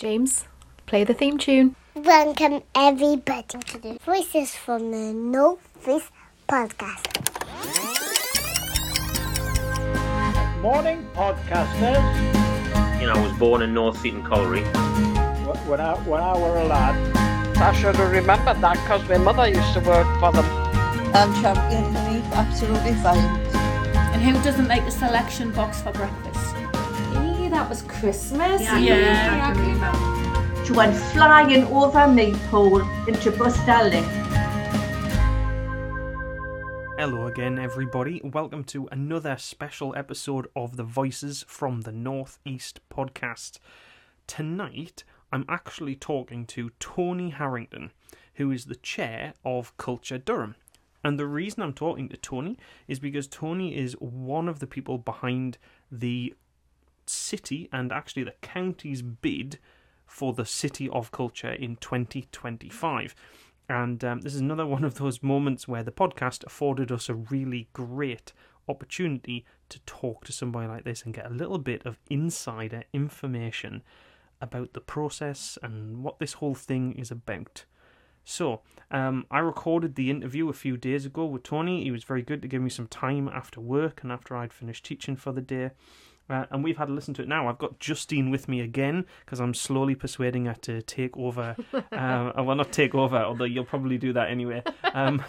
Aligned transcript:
James, 0.00 0.46
play 0.86 1.04
the 1.04 1.12
theme 1.12 1.36
tune. 1.36 1.76
Welcome 1.94 2.62
everybody 2.74 3.58
to 3.66 3.78
the 3.78 3.98
Voices 4.02 4.54
from 4.54 4.90
the 4.92 5.12
North 5.12 5.60
East 5.86 6.10
podcast. 6.48 7.04
Morning, 10.62 11.06
podcasters. 11.14 12.00
You 12.98 13.08
know, 13.08 13.12
I 13.12 13.22
was 13.22 13.38
born 13.38 13.60
in 13.60 13.74
North 13.74 14.00
Seaton 14.00 14.22
Colliery. 14.22 14.62
When 15.68 15.82
I, 15.82 15.94
when 16.08 16.22
I 16.22 16.38
were 16.38 16.56
a 16.56 16.64
lad, 16.64 16.96
I 17.58 17.74
should 17.74 17.94
have 17.96 18.10
remembered 18.10 18.62
that 18.62 18.76
because 18.76 19.06
my 19.06 19.18
mother 19.18 19.48
used 19.48 19.74
to 19.74 19.80
work 19.80 20.06
for 20.18 20.32
them. 20.32 20.46
and 21.14 21.42
champion 21.42 21.92
for 21.92 22.36
absolutely 22.36 22.94
fine. 23.02 23.18
And 24.14 24.22
who 24.22 24.32
doesn't 24.42 24.66
make 24.66 24.86
the 24.86 24.90
selection 24.90 25.52
box 25.52 25.82
for 25.82 25.92
breakfast? 25.92 26.29
That 27.50 27.68
was 27.68 27.82
Christmas. 27.82 28.62
Yeah. 28.62 29.52
She 30.64 30.72
went 30.72 30.96
flying 30.96 31.64
over 31.64 32.06
me, 32.06 32.32
Paul, 32.48 32.80
into 33.08 33.32
Bustallick. 33.32 34.06
Hello 36.96 37.26
again, 37.26 37.58
everybody. 37.58 38.20
Welcome 38.22 38.62
to 38.66 38.88
another 38.92 39.36
special 39.36 39.96
episode 39.96 40.46
of 40.54 40.76
the 40.76 40.84
Voices 40.84 41.44
from 41.48 41.80
the 41.80 41.90
Northeast 41.90 42.78
podcast. 42.88 43.58
Tonight, 44.28 45.02
I'm 45.32 45.44
actually 45.48 45.96
talking 45.96 46.46
to 46.46 46.70
Tony 46.78 47.30
Harrington, 47.30 47.90
who 48.34 48.52
is 48.52 48.66
the 48.66 48.76
chair 48.76 49.34
of 49.44 49.76
Culture 49.76 50.18
Durham. 50.18 50.54
And 51.02 51.18
the 51.18 51.26
reason 51.26 51.62
I'm 51.62 51.72
talking 51.72 52.08
to 52.10 52.16
Tony 52.16 52.58
is 52.86 53.00
because 53.00 53.26
Tony 53.26 53.76
is 53.76 53.94
one 53.94 54.48
of 54.48 54.60
the 54.60 54.66
people 54.66 54.98
behind 54.98 55.58
the 55.90 56.34
city 57.10 57.68
and 57.72 57.92
actually 57.92 58.24
the 58.24 58.34
county's 58.40 59.02
bid 59.02 59.58
for 60.06 60.32
the 60.32 60.44
City 60.44 60.88
of 60.88 61.12
Culture 61.12 61.52
in 61.52 61.76
2025. 61.76 63.14
And 63.68 64.02
um, 64.04 64.20
this 64.22 64.34
is 64.34 64.40
another 64.40 64.66
one 64.76 64.84
of 64.84 64.96
those 64.96 65.22
moments 65.22 65.68
where 65.68 65.82
the 65.82 65.92
podcast 65.92 66.44
afforded 66.44 66.90
us 66.90 67.08
a 67.08 67.14
really 67.14 67.68
great 67.72 68.32
opportunity 68.68 69.44
to 69.68 69.80
talk 69.80 70.24
to 70.24 70.32
somebody 70.32 70.66
like 70.66 70.84
this 70.84 71.02
and 71.02 71.14
get 71.14 71.26
a 71.26 71.34
little 71.34 71.58
bit 71.58 71.84
of 71.86 71.98
insider 72.08 72.84
information 72.92 73.82
about 74.40 74.72
the 74.72 74.80
process 74.80 75.58
and 75.62 76.02
what 76.02 76.18
this 76.18 76.34
whole 76.34 76.54
thing 76.54 76.92
is 76.92 77.10
about. 77.10 77.64
So, 78.24 78.60
um, 78.90 79.26
I 79.30 79.38
recorded 79.38 79.94
the 79.94 80.10
interview 80.10 80.48
a 80.48 80.54
few 80.54 80.76
days 80.76 81.06
ago 81.06 81.24
with 81.24 81.42
Tony. 81.42 81.84
He 81.84 81.90
was 81.90 82.04
very 82.04 82.22
good 82.22 82.42
to 82.42 82.48
give 82.48 82.62
me 82.62 82.70
some 82.70 82.86
time 82.86 83.28
after 83.28 83.60
work 83.60 84.02
and 84.02 84.12
after 84.12 84.36
I'd 84.36 84.52
finished 84.52 84.84
teaching 84.84 85.16
for 85.16 85.32
the 85.32 85.40
day. 85.40 85.70
Uh, 86.30 86.46
and 86.52 86.62
we've 86.62 86.76
had 86.76 86.88
a 86.88 86.92
listen 86.92 87.12
to 87.14 87.22
it 87.22 87.28
now. 87.28 87.48
I've 87.48 87.58
got 87.58 87.80
Justine 87.80 88.30
with 88.30 88.48
me 88.48 88.60
again 88.60 89.04
because 89.24 89.40
I'm 89.40 89.52
slowly 89.52 89.96
persuading 89.96 90.44
her 90.46 90.54
to 90.62 90.80
take 90.82 91.16
over. 91.16 91.56
uh, 91.74 92.32
well, 92.42 92.54
not 92.54 92.70
take 92.70 92.94
over, 92.94 93.16
although 93.16 93.44
you'll 93.44 93.64
probably 93.64 93.98
do 93.98 94.12
that 94.12 94.30
anyway. 94.30 94.62
Um, 94.94 95.24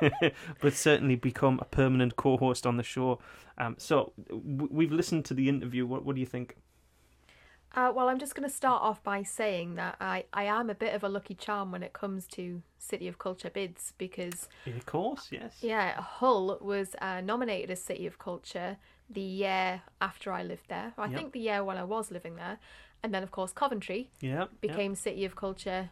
but 0.60 0.74
certainly 0.74 1.16
become 1.16 1.58
a 1.62 1.64
permanent 1.64 2.16
co-host 2.16 2.66
on 2.66 2.76
the 2.76 2.82
show. 2.82 3.18
Um, 3.56 3.76
so 3.78 4.12
w- 4.28 4.68
we've 4.70 4.92
listened 4.92 5.24
to 5.26 5.34
the 5.34 5.48
interview. 5.48 5.86
What, 5.86 6.04
what 6.04 6.14
do 6.16 6.20
you 6.20 6.26
think? 6.26 6.56
Uh, 7.74 7.90
well, 7.94 8.10
I'm 8.10 8.18
just 8.18 8.34
going 8.34 8.46
to 8.46 8.54
start 8.54 8.82
off 8.82 9.02
by 9.02 9.22
saying 9.22 9.76
that 9.76 9.96
I, 9.98 10.24
I 10.34 10.44
am 10.44 10.68
a 10.68 10.74
bit 10.74 10.94
of 10.94 11.02
a 11.04 11.08
lucky 11.08 11.34
charm 11.34 11.72
when 11.72 11.82
it 11.82 11.94
comes 11.94 12.26
to 12.28 12.60
City 12.78 13.08
of 13.08 13.18
Culture 13.18 13.48
bids 13.48 13.94
because, 13.96 14.50
Of 14.66 14.84
course, 14.84 15.28
yes. 15.30 15.56
yeah, 15.62 15.98
Hull 15.98 16.58
was 16.60 16.94
uh, 17.00 17.22
nominated 17.22 17.70
as 17.70 17.80
City 17.82 18.06
of 18.06 18.18
Culture 18.18 18.76
the 19.10 19.20
year 19.20 19.82
after 20.00 20.32
I 20.32 20.42
lived 20.42 20.68
there. 20.68 20.92
I 20.96 21.06
Yep. 21.06 21.14
think 21.18 21.32
the 21.32 21.40
year 21.40 21.62
while 21.64 21.78
I 21.78 21.84
was 21.84 22.10
living 22.10 22.36
there. 22.36 22.58
And 23.02 23.12
then, 23.12 23.22
of 23.22 23.30
course, 23.30 23.52
Coventry 23.52 24.10
Yeah. 24.20 24.46
became 24.60 24.94
City 24.94 25.24
of 25.24 25.34
Culture. 25.36 25.90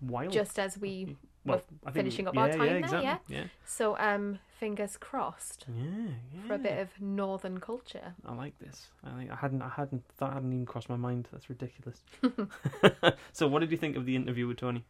Wild. 0.00 0.30
just 0.32 0.60
as 0.60 0.78
we 0.78 1.16
well, 1.44 1.60
were 1.84 1.90
finishing 1.90 2.26
we- 2.26 2.28
up 2.30 2.36
our 2.36 2.48
time 2.50 2.60
yeah, 2.60 2.66
there, 2.66 2.76
exactly. 2.78 3.02
yeah? 3.04 3.18
Yeah. 3.26 3.44
So, 3.64 3.98
um, 3.98 4.38
fingers 4.60 4.96
crossed 4.96 5.66
Yeah, 5.68 5.84
yeah. 6.32 6.46
for 6.46 6.54
a 6.54 6.58
bit 6.58 6.78
of 6.78 7.00
northern 7.00 7.58
culture. 7.58 8.14
I 8.24 8.32
like 8.32 8.56
this. 8.60 8.90
I 9.02 9.10
think 9.18 9.30
I 9.32 9.34
hadn't, 9.34 9.62
I 9.62 9.70
hadn't, 9.70 10.04
that 10.18 10.32
hadn't 10.34 10.52
even 10.52 10.66
crossed 10.66 10.88
my 10.88 10.94
mind. 10.96 11.28
That's 11.32 11.48
ridiculous. 11.50 12.04
so, 13.32 13.48
what 13.48 13.58
did 13.60 13.70
you 13.72 13.76
think 13.76 13.96
of 13.96 14.06
the 14.06 14.14
interview 14.14 14.46
with 14.46 14.58
Tony? 14.58 14.84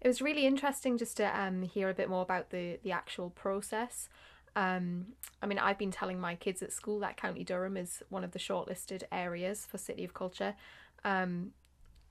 It 0.00 0.08
was 0.08 0.20
really 0.22 0.46
interesting 0.46 0.96
just 0.98 1.16
to 1.18 1.24
um, 1.40 1.62
hear 1.62 1.88
a 1.90 1.94
bit 1.94 2.08
more 2.08 2.22
about 2.22 2.50
the, 2.50 2.78
the 2.82 2.90
actual 2.92 3.30
process. 3.30 4.08
Um, 4.56 5.06
I 5.42 5.46
mean, 5.46 5.58
I've 5.58 5.78
been 5.78 5.90
telling 5.90 6.20
my 6.20 6.34
kids 6.34 6.62
at 6.62 6.72
school 6.72 6.98
that 7.00 7.16
County 7.16 7.44
Durham 7.44 7.76
is 7.76 8.02
one 8.08 8.24
of 8.24 8.32
the 8.32 8.38
shortlisted 8.38 9.04
areas 9.12 9.66
for 9.66 9.78
City 9.78 10.04
of 10.04 10.14
Culture. 10.14 10.54
Um, 11.04 11.52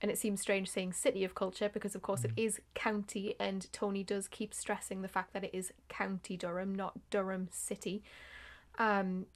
and 0.02 0.10
it 0.10 0.18
seems 0.18 0.40
strange 0.40 0.70
saying 0.70 0.94
City 0.94 1.24
of 1.24 1.34
Culture 1.34 1.68
because, 1.72 1.94
of 1.94 2.02
course, 2.02 2.24
it 2.24 2.32
is 2.36 2.60
county, 2.74 3.34
and 3.38 3.70
Tony 3.72 4.02
does 4.02 4.28
keep 4.28 4.54
stressing 4.54 5.02
the 5.02 5.08
fact 5.08 5.34
that 5.34 5.44
it 5.44 5.50
is 5.52 5.72
County 5.88 6.36
Durham, 6.36 6.74
not 6.74 6.98
Durham 7.10 7.48
City. 7.50 8.02
Um, 8.78 9.26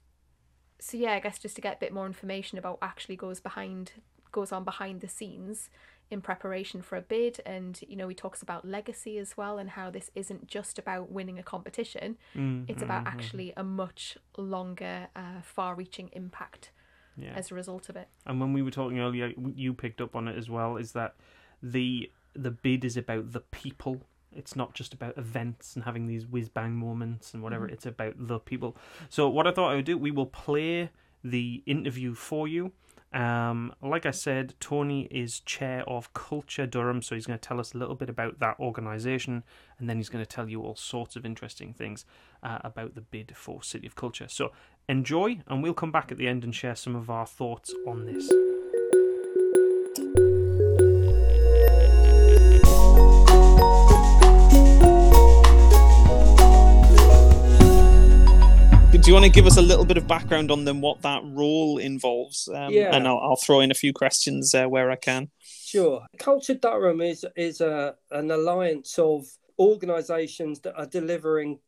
so 0.79 0.97
yeah, 0.97 1.13
I 1.13 1.21
guess 1.21 1.39
just 1.39 1.57
to 1.57 1.63
get 1.63 1.77
a 1.77 1.81
bit 1.81 1.93
more 1.93 2.07
information 2.07 2.59
about 2.59 2.79
actually 2.83 3.17
goes 3.17 3.41
behind 3.41 3.93
goes 4.33 4.51
on 4.51 4.65
behind 4.65 5.01
the 5.01 5.09
scenes 5.09 5.71
in 6.11 6.21
preparation 6.21 6.83
for 6.83 6.97
a 6.97 7.01
bid 7.01 7.41
and 7.47 7.81
you 7.89 7.97
know 7.97 8.07
he 8.09 8.15
talks 8.15 8.43
about 8.43 8.67
legacy 8.67 9.19
as 9.19 9.37
well 9.37 9.59
and 9.59 9.71
how 9.71 9.91
this 9.91 10.11
isn't 10.15 10.47
just 10.47 10.79
about 10.79 11.11
winning 11.11 11.39
a 11.39 11.43
competition 11.43 12.17
Mm, 12.37 12.65
it's 12.69 12.83
about 12.83 13.07
actually 13.07 13.53
a 13.57 13.65
much 13.65 14.17
longer 14.37 15.09
uh, 15.17 15.41
far 15.43 15.75
reaching 15.75 16.11
impact 16.13 16.71
Yeah. 17.17 17.33
as 17.35 17.51
a 17.51 17.55
result 17.55 17.89
of 17.89 17.97
it 17.97 18.09
And 18.27 18.41
when 18.41 18.53
we 18.53 18.63
were 18.63 18.71
talking 18.71 19.01
earlier, 19.01 19.33
you 19.55 19.73
picked 19.75 20.01
up 20.01 20.15
on 20.15 20.29
it 20.29 20.37
as 20.37 20.49
well. 20.51 20.77
Is 20.77 20.93
that 20.93 21.15
the 21.63 22.11
the 22.35 22.51
bid 22.51 22.85
is 22.85 22.97
about 22.97 23.33
the 23.33 23.41
people. 23.41 24.03
It's 24.33 24.57
not 24.57 24.75
just 24.75 24.93
about 24.93 25.17
events 25.17 25.77
and 25.77 25.85
having 25.85 26.07
these 26.09 26.27
whiz 26.27 26.49
bang 26.49 26.75
moments 26.75 27.33
and 27.33 27.43
whatever. 27.43 27.69
It's 27.69 27.87
about 27.87 28.15
the 28.19 28.41
people. 28.41 28.77
So 29.09 29.29
what 29.29 29.47
I 29.47 29.53
thought 29.53 29.71
I 29.71 29.77
would 29.77 29.85
do, 29.85 29.97
we 29.97 30.11
will 30.11 30.27
play 30.27 30.91
the 31.23 31.63
interview 31.67 32.13
for 32.15 32.49
you. 32.49 32.73
Um, 33.15 33.73
like 33.81 34.07
I 34.07 34.11
said, 34.11 34.55
Tony 34.59 35.03
is 35.03 35.39
chair 35.41 35.89
of 35.89 36.13
Culture 36.15 36.67
Durham, 36.67 37.01
so 37.01 37.15
he's 37.15 37.27
going 37.27 37.39
to 37.39 37.49
tell 37.49 37.61
us 37.61 37.73
a 37.73 37.79
little 37.79 37.95
bit 37.95 38.11
about 38.11 38.41
that 38.41 38.59
organisation, 38.59 39.45
and 39.79 39.89
then 39.89 39.99
he's 39.99 40.09
going 40.09 40.25
to 40.25 40.29
tell 40.29 40.49
you 40.49 40.63
all 40.63 40.75
sorts 40.75 41.15
of 41.15 41.25
interesting 41.25 41.73
things 41.73 42.05
uh, 42.43 42.59
about 42.65 42.97
the 42.97 43.01
bid 43.01 43.33
for 43.37 43.63
City 43.63 43.87
of 43.87 43.95
Culture. 43.95 44.27
So 44.29 44.51
enjoy, 44.89 45.41
and 45.47 45.63
we'll 45.63 45.75
come 45.75 45.93
back 45.93 46.11
at 46.11 46.19
the 46.19 46.27
end 46.27 46.43
and 46.43 46.53
share 46.53 46.75
some 46.75 46.97
of 46.97 47.09
our 47.09 47.27
thoughts 47.27 47.73
on 47.87 48.05
this. 48.05 48.29
Do 59.05 59.11
you 59.11 59.15
want 59.15 59.27
to 59.27 59.31
give 59.31 59.45
us 59.45 59.59
a 59.59 59.63
little 59.63 59.85
bit 59.85 59.99
of 59.99 60.09
background 60.09 60.51
on 60.51 60.65
them, 60.65 60.81
what 60.81 61.03
that 61.03 61.21
role 61.27 61.77
involves? 61.77 62.49
Um, 62.49 62.73
Yeah. 62.73 62.97
And 62.97 63.07
I'll, 63.07 63.19
I'll 63.19 63.37
throw 63.37 63.61
in 63.61 63.71
a 63.71 63.75
few 63.75 63.93
questions 63.93 64.55
uh, 64.55 64.65
where 64.65 64.91
I 64.91 64.97
can. 64.97 65.29
Sure. 65.41 66.07
Culture 66.19 66.55
Durham 66.55 67.03
is 67.03 67.27
is 67.37 67.61
a 67.61 67.97
an 68.11 68.31
alliance 68.31 68.99
of 68.99 69.27
organisations 69.59 70.61
that 70.61 70.75
are 70.77 70.87
delivering 70.87 71.59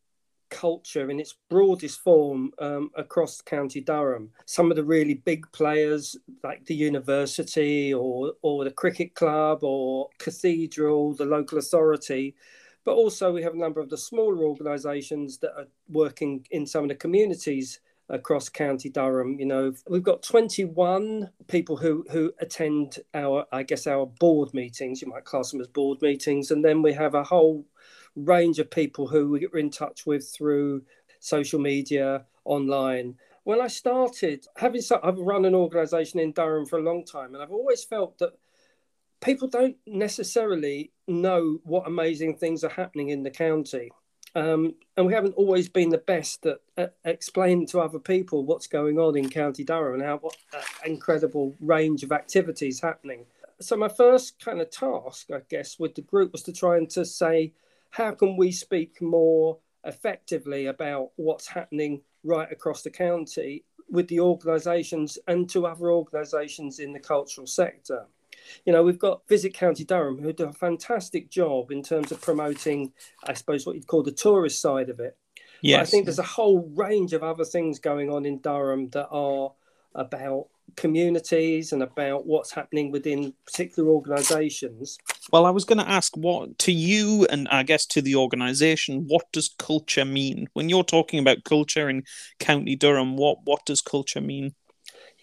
culture 0.48 1.10
in 1.10 1.20
its 1.20 1.34
broadest 1.50 2.00
form 2.00 2.52
um, 2.58 2.90
across 2.94 3.42
County 3.42 3.82
Durham. 3.82 4.30
Some 4.46 4.70
of 4.70 4.76
the 4.76 4.84
really 4.84 5.14
big 5.14 5.44
players, 5.52 6.16
like 6.42 6.64
the 6.64 6.74
university 6.74 7.92
or 7.92 8.32
or 8.40 8.64
the 8.64 8.70
cricket 8.70 9.14
club 9.14 9.62
or 9.62 10.08
cathedral, 10.18 11.12
the 11.12 11.26
local 11.26 11.58
authority. 11.58 12.34
But 12.86 12.94
also, 12.94 13.32
we 13.32 13.42
have 13.42 13.54
a 13.54 13.58
number 13.58 13.80
of 13.80 13.90
the 13.90 13.98
smaller 13.98 14.44
organisations 14.44 15.38
that 15.38 15.50
are 15.58 15.66
working 15.88 16.46
in 16.52 16.64
some 16.64 16.84
of 16.84 16.88
the 16.88 16.94
communities 16.94 17.80
across 18.08 18.48
County 18.48 18.88
Durham. 18.88 19.40
You 19.40 19.46
know, 19.46 19.72
we've 19.88 20.04
got 20.04 20.22
21 20.22 21.28
people 21.48 21.76
who 21.76 22.06
who 22.12 22.32
attend 22.38 23.00
our, 23.12 23.44
I 23.50 23.64
guess, 23.64 23.88
our 23.88 24.06
board 24.06 24.54
meetings. 24.54 25.02
You 25.02 25.08
might 25.08 25.24
class 25.24 25.50
them 25.50 25.60
as 25.60 25.66
board 25.66 26.00
meetings, 26.00 26.52
and 26.52 26.64
then 26.64 26.80
we 26.80 26.92
have 26.92 27.14
a 27.14 27.24
whole 27.24 27.66
range 28.14 28.60
of 28.60 28.70
people 28.70 29.08
who 29.08 29.30
we're 29.30 29.58
in 29.58 29.70
touch 29.70 30.06
with 30.06 30.30
through 30.32 30.84
social 31.18 31.58
media, 31.58 32.24
online. 32.44 33.16
When 33.42 33.60
I 33.60 33.66
started 33.66 34.46
having, 34.56 34.80
so- 34.80 35.00
I've 35.02 35.18
run 35.18 35.44
an 35.44 35.56
organisation 35.56 36.20
in 36.20 36.30
Durham 36.30 36.66
for 36.66 36.78
a 36.78 36.82
long 36.82 37.04
time, 37.04 37.34
and 37.34 37.42
I've 37.42 37.50
always 37.50 37.82
felt 37.82 38.18
that 38.18 38.34
people 39.20 39.48
don't 39.48 39.76
necessarily 39.88 40.92
know 41.06 41.60
what 41.64 41.86
amazing 41.86 42.36
things 42.36 42.64
are 42.64 42.70
happening 42.70 43.10
in 43.10 43.22
the 43.22 43.30
county. 43.30 43.90
Um, 44.34 44.74
and 44.96 45.06
we 45.06 45.14
haven't 45.14 45.34
always 45.34 45.68
been 45.68 45.88
the 45.88 45.98
best 45.98 46.44
at, 46.44 46.58
at 46.76 46.94
explaining 47.04 47.66
to 47.68 47.80
other 47.80 47.98
people 47.98 48.44
what's 48.44 48.66
going 48.66 48.98
on 48.98 49.16
in 49.16 49.30
County 49.30 49.64
Durham 49.64 49.94
and 49.94 50.02
how 50.02 50.18
what 50.18 50.36
uh, 50.54 50.60
incredible 50.84 51.56
range 51.60 52.02
of 52.02 52.12
activities 52.12 52.80
happening. 52.80 53.24
So 53.60 53.76
my 53.76 53.88
first 53.88 54.38
kind 54.38 54.60
of 54.60 54.70
task, 54.70 55.30
I 55.32 55.40
guess, 55.48 55.78
with 55.78 55.94
the 55.94 56.02
group 56.02 56.32
was 56.32 56.42
to 56.42 56.52
try 56.52 56.76
and 56.76 56.90
to 56.90 57.06
say, 57.06 57.54
how 57.90 58.10
can 58.10 58.36
we 58.36 58.52
speak 58.52 59.00
more 59.00 59.58
effectively 59.86 60.66
about 60.66 61.12
what's 61.16 61.46
happening 61.46 62.02
right 62.24 62.50
across 62.50 62.82
the 62.82 62.90
county 62.90 63.64
with 63.88 64.08
the 64.08 64.20
organisations 64.20 65.18
and 65.28 65.48
to 65.48 65.66
other 65.66 65.90
organisations 65.90 66.80
in 66.80 66.92
the 66.92 66.98
cultural 66.98 67.46
sector. 67.46 68.06
You 68.64 68.72
know, 68.72 68.82
we've 68.82 68.98
got 68.98 69.26
Visit 69.28 69.54
County 69.54 69.84
Durham, 69.84 70.20
who 70.20 70.32
do 70.32 70.44
a 70.44 70.52
fantastic 70.52 71.30
job 71.30 71.70
in 71.70 71.82
terms 71.82 72.12
of 72.12 72.20
promoting, 72.20 72.92
I 73.24 73.34
suppose, 73.34 73.66
what 73.66 73.76
you'd 73.76 73.86
call 73.86 74.02
the 74.02 74.12
tourist 74.12 74.60
side 74.60 74.88
of 74.88 75.00
it. 75.00 75.16
Yes. 75.62 75.78
But 75.78 75.82
I 75.82 75.90
think 75.90 76.04
there's 76.04 76.18
a 76.18 76.22
whole 76.22 76.70
range 76.74 77.12
of 77.12 77.22
other 77.22 77.44
things 77.44 77.78
going 77.78 78.10
on 78.10 78.26
in 78.26 78.38
Durham 78.40 78.90
that 78.90 79.08
are 79.10 79.52
about 79.94 80.48
communities 80.76 81.72
and 81.72 81.82
about 81.82 82.26
what's 82.26 82.50
happening 82.50 82.90
within 82.90 83.32
particular 83.46 83.88
organizations. 83.88 84.98
Well, 85.32 85.46
I 85.46 85.50
was 85.50 85.64
going 85.64 85.78
to 85.78 85.88
ask 85.88 86.16
what 86.16 86.58
to 86.60 86.72
you 86.72 87.26
and 87.30 87.48
I 87.48 87.62
guess 87.62 87.86
to 87.86 88.02
the 88.02 88.16
organization, 88.16 89.06
what 89.06 89.30
does 89.32 89.54
culture 89.58 90.04
mean? 90.04 90.48
When 90.52 90.68
you're 90.68 90.84
talking 90.84 91.20
about 91.20 91.44
culture 91.44 91.88
in 91.88 92.04
County 92.40 92.76
Durham, 92.76 93.16
what 93.16 93.38
what 93.44 93.64
does 93.64 93.80
culture 93.80 94.20
mean? 94.20 94.54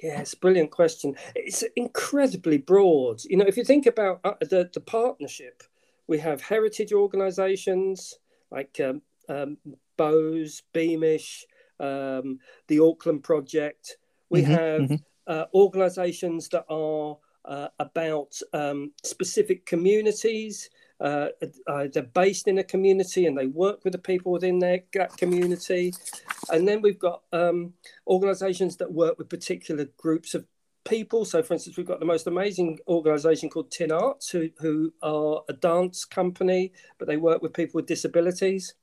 Yes, 0.04 0.36
brilliant 0.36 0.70
question. 0.70 1.16
It's 1.34 1.64
incredibly 1.78 2.58
broad. 2.58 3.24
You 3.24 3.38
know, 3.38 3.46
if 3.46 3.56
you 3.56 3.64
think 3.64 3.86
about 3.86 4.20
uh, 4.26 4.34
the, 4.42 4.70
the 4.74 4.82
partnership, 4.82 5.64
we 6.08 6.20
have 6.20 6.42
heritage 6.42 6.92
organisations 6.92 8.20
like 8.52 8.82
um, 8.84 9.02
um, 9.30 9.58
Bowes, 9.96 10.62
Beamish, 10.74 11.46
um, 11.80 12.40
the 12.68 12.80
Auckland 12.80 13.24
Project. 13.24 13.96
We 14.30 14.42
mm-hmm, 14.42 14.52
have 14.52 14.82
mm-hmm. 14.82 14.96
Uh, 15.26 15.46
organisations 15.54 16.50
that 16.50 16.66
are 16.68 17.18
uh, 17.46 17.70
about 17.80 18.38
um, 18.52 18.92
specific 19.06 19.66
communities. 19.66 20.70
Uh, 21.04 21.28
uh, 21.68 21.88
they're 21.92 22.04
based 22.04 22.48
in 22.48 22.58
a 22.60 22.64
community 22.64 23.26
and 23.26 23.38
they 23.38 23.48
work 23.48 23.84
with 23.84 23.92
the 23.92 24.00
people 24.00 24.32
within 24.32 24.60
their, 24.60 24.80
community. 25.18 25.94
And 26.50 26.66
then 26.66 26.82
we've 26.82 26.98
got 26.98 27.24
um, 27.34 27.74
organizations 28.08 28.78
that 28.78 28.92
work 28.92 29.18
with 29.18 29.28
particular 29.30 29.86
groups 29.98 30.34
of 30.34 30.46
people. 30.86 31.26
So, 31.26 31.44
for 31.44 31.56
instance, 31.56 31.76
we've 31.76 31.86
got 31.86 32.00
the 32.00 32.06
most 32.06 32.26
amazing 32.26 32.80
organization 32.88 33.50
called 33.50 33.70
Tin 33.70 33.92
Arts, 33.92 34.30
who, 34.30 34.50
who 34.60 34.94
are 35.02 35.42
a 35.50 35.54
dance 35.54 36.06
company, 36.06 36.72
but 36.98 37.10
they 37.10 37.18
work 37.18 37.42
with 37.42 37.54
people 37.54 37.80
with 37.80 37.86
disabilities. 37.86 38.74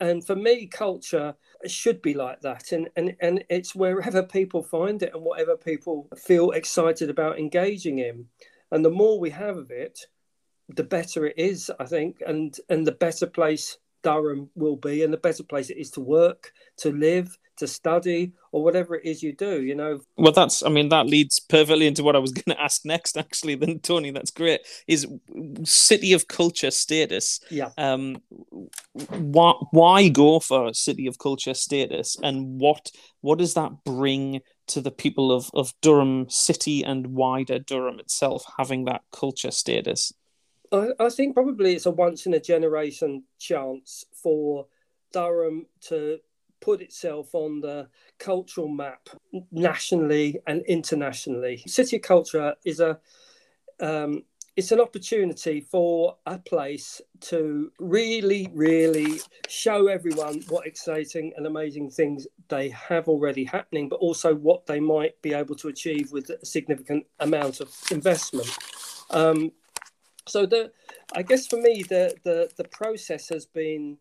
And 0.00 0.26
for 0.26 0.34
me, 0.34 0.66
culture 0.66 1.36
should 1.66 2.02
be 2.02 2.14
like 2.14 2.40
that. 2.40 2.72
And, 2.72 2.88
and, 2.96 3.14
and 3.20 3.44
it's 3.48 3.76
wherever 3.76 4.24
people 4.24 4.64
find 4.64 5.00
it 5.00 5.14
and 5.14 5.22
whatever 5.22 5.56
people 5.56 6.08
feel 6.16 6.50
excited 6.50 7.08
about 7.08 7.38
engaging 7.38 8.00
in. 8.00 8.26
And 8.72 8.84
the 8.84 8.90
more 8.90 9.20
we 9.20 9.30
have 9.30 9.56
of 9.56 9.70
it, 9.70 10.06
the 10.68 10.84
better 10.84 11.26
it 11.26 11.38
is, 11.38 11.70
I 11.78 11.84
think, 11.84 12.22
and 12.26 12.56
and 12.68 12.86
the 12.86 12.92
better 12.92 13.26
place 13.26 13.78
Durham 14.02 14.50
will 14.54 14.76
be, 14.76 15.02
and 15.02 15.12
the 15.12 15.18
better 15.18 15.42
place 15.42 15.70
it 15.70 15.78
is 15.78 15.90
to 15.92 16.00
work, 16.00 16.52
to 16.78 16.92
live, 16.92 17.36
to 17.56 17.66
study, 17.66 18.32
or 18.52 18.62
whatever 18.62 18.94
it 18.94 19.04
is 19.04 19.22
you 19.22 19.32
do. 19.32 19.62
You 19.62 19.74
know. 19.74 20.00
Well, 20.16 20.32
that's. 20.32 20.62
I 20.62 20.68
mean, 20.68 20.90
that 20.90 21.06
leads 21.06 21.40
perfectly 21.40 21.86
into 21.86 22.02
what 22.02 22.16
I 22.16 22.20
was 22.20 22.32
going 22.38 22.56
to 22.56 22.62
ask 22.62 22.84
next. 22.84 23.16
Actually, 23.16 23.56
then 23.56 23.80
Tony, 23.80 24.10
that's 24.10 24.30
great. 24.30 24.60
Is 24.86 25.06
city 25.64 26.12
of 26.12 26.28
culture 26.28 26.70
status? 26.70 27.40
Yeah. 27.50 27.70
Um, 27.78 28.22
why 28.92 29.54
why 29.70 30.08
go 30.08 30.40
for 30.40 30.72
city 30.74 31.06
of 31.06 31.18
culture 31.18 31.54
status, 31.54 32.16
and 32.22 32.60
what 32.60 32.90
what 33.20 33.38
does 33.38 33.54
that 33.54 33.84
bring 33.84 34.40
to 34.68 34.80
the 34.80 34.90
people 34.90 35.32
of 35.32 35.50
of 35.54 35.72
Durham 35.80 36.28
City 36.28 36.82
and 36.82 37.08
wider 37.08 37.58
Durham 37.58 37.98
itself 37.98 38.44
having 38.58 38.84
that 38.84 39.02
culture 39.12 39.50
status? 39.50 40.12
I, 40.72 40.88
I 40.98 41.08
think 41.08 41.34
probably 41.34 41.74
it's 41.74 41.86
a 41.86 41.90
once 41.90 42.26
in 42.26 42.34
a 42.34 42.40
generation 42.40 43.24
chance 43.38 44.04
for 44.12 44.66
Durham 45.12 45.66
to 45.82 46.18
put 46.60 46.80
itself 46.82 47.34
on 47.34 47.60
the 47.60 47.88
cultural 48.18 48.68
map 48.68 49.08
nationally 49.52 50.40
and 50.46 50.62
internationally. 50.66 51.62
City 51.66 51.98
Culture 51.98 52.54
is 52.64 52.80
a 52.80 52.98
um, 53.80 54.24
it's 54.58 54.72
an 54.72 54.80
opportunity 54.80 55.60
for 55.60 56.16
a 56.26 56.36
place 56.36 57.00
to 57.20 57.70
really, 57.78 58.50
really 58.52 59.20
show 59.48 59.86
everyone 59.86 60.42
what 60.48 60.66
exciting 60.66 61.32
and 61.36 61.46
amazing 61.46 61.88
things 61.88 62.26
they 62.48 62.68
have 62.70 63.06
already 63.06 63.44
happening, 63.44 63.88
but 63.88 64.00
also 64.00 64.34
what 64.34 64.66
they 64.66 64.80
might 64.80 65.22
be 65.22 65.32
able 65.32 65.54
to 65.54 65.68
achieve 65.68 66.10
with 66.10 66.28
a 66.30 66.44
significant 66.44 67.06
amount 67.20 67.60
of 67.60 67.72
investment. 67.92 68.50
Um, 69.10 69.52
so 70.28 70.46
the 70.46 70.72
I 71.14 71.22
guess 71.22 71.46
for 71.46 71.56
me 71.56 71.82
the 71.82 72.14
the 72.24 72.50
the 72.56 72.64
process 72.64 73.28
has 73.28 73.46
been 73.46 73.98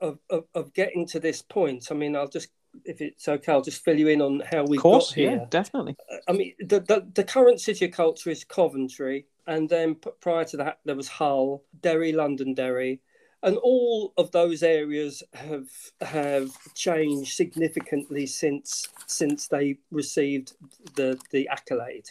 of, 0.00 0.18
of, 0.30 0.44
of 0.54 0.72
getting 0.74 1.06
to 1.08 1.20
this 1.20 1.42
point. 1.42 1.88
I 1.90 1.94
mean, 1.94 2.16
I'll 2.16 2.28
just 2.28 2.48
if 2.84 3.00
it's 3.00 3.28
okay, 3.28 3.52
I'll 3.52 3.62
just 3.62 3.84
fill 3.84 3.98
you 3.98 4.08
in 4.08 4.22
on 4.22 4.42
how 4.50 4.64
we 4.64 4.78
got 4.78 5.12
here. 5.12 5.32
Yeah, 5.32 5.44
definitely. 5.50 5.96
Uh, 6.10 6.16
I 6.28 6.32
mean, 6.32 6.54
the, 6.60 6.80
the, 6.80 7.06
the 7.14 7.24
current 7.24 7.60
city 7.60 7.86
of 7.86 7.92
culture 7.92 8.30
is 8.30 8.44
Coventry, 8.44 9.26
and 9.46 9.68
then 9.68 9.96
prior 10.20 10.44
to 10.44 10.56
that 10.58 10.78
there 10.84 10.94
was 10.94 11.08
Hull, 11.08 11.64
Derry, 11.80 12.12
Londonderry, 12.12 13.00
and 13.42 13.56
all 13.56 14.12
of 14.16 14.30
those 14.30 14.62
areas 14.62 15.22
have 15.34 15.68
have 16.00 16.50
changed 16.74 17.32
significantly 17.32 18.26
since 18.26 18.86
since 19.06 19.48
they 19.48 19.78
received 19.90 20.52
the 20.94 21.18
the 21.32 21.48
accolade. 21.48 22.10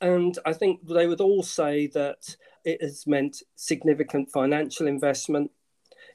And 0.00 0.38
I 0.46 0.52
think 0.52 0.86
they 0.86 1.06
would 1.06 1.20
all 1.20 1.42
say 1.42 1.88
that 1.88 2.36
it 2.64 2.82
has 2.82 3.06
meant 3.06 3.42
significant 3.56 4.30
financial 4.30 4.86
investment 4.86 5.50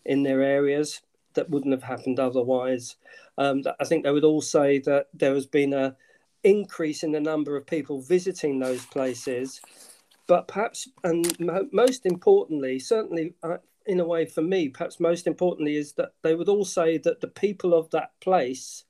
in 0.06 0.24
their 0.24 0.42
areas 0.42 1.02
that 1.34 1.50
wouldn't 1.50 1.74
have 1.74 1.84
happened 1.84 2.20
otherwise. 2.20 2.96
Um, 3.38 3.64
I 3.80 3.86
think 3.86 4.04
they 4.04 4.12
would 4.12 4.24
all 4.24 4.42
say 4.42 4.80
that 4.80 5.08
there 5.14 5.34
has 5.34 5.46
been 5.46 5.74
a 5.74 5.96
increase 6.44 7.04
in 7.04 7.12
the 7.12 7.20
number 7.20 7.56
of 7.56 7.66
people 7.66 8.02
visiting 8.02 8.60
those 8.60 8.86
places, 8.86 9.62
but 10.28 10.48
perhaps 10.48 10.88
and 11.04 11.40
mo- 11.40 11.68
most 11.72 12.06
importantly, 12.06 12.80
certainly 12.80 13.34
uh, 13.44 13.58
in 13.86 14.00
a 14.00 14.06
way 14.06 14.26
for 14.26 14.42
me, 14.42 14.70
perhaps 14.70 15.00
most 15.00 15.28
importantly 15.28 15.78
is 15.78 15.94
that 15.94 16.14
they 16.22 16.36
would 16.36 16.50
all 16.50 16.66
say 16.66 16.98
that 17.00 17.22
the 17.22 17.28
people 17.28 17.74
of 17.74 17.90
that 17.92 18.12
place 18.22 18.84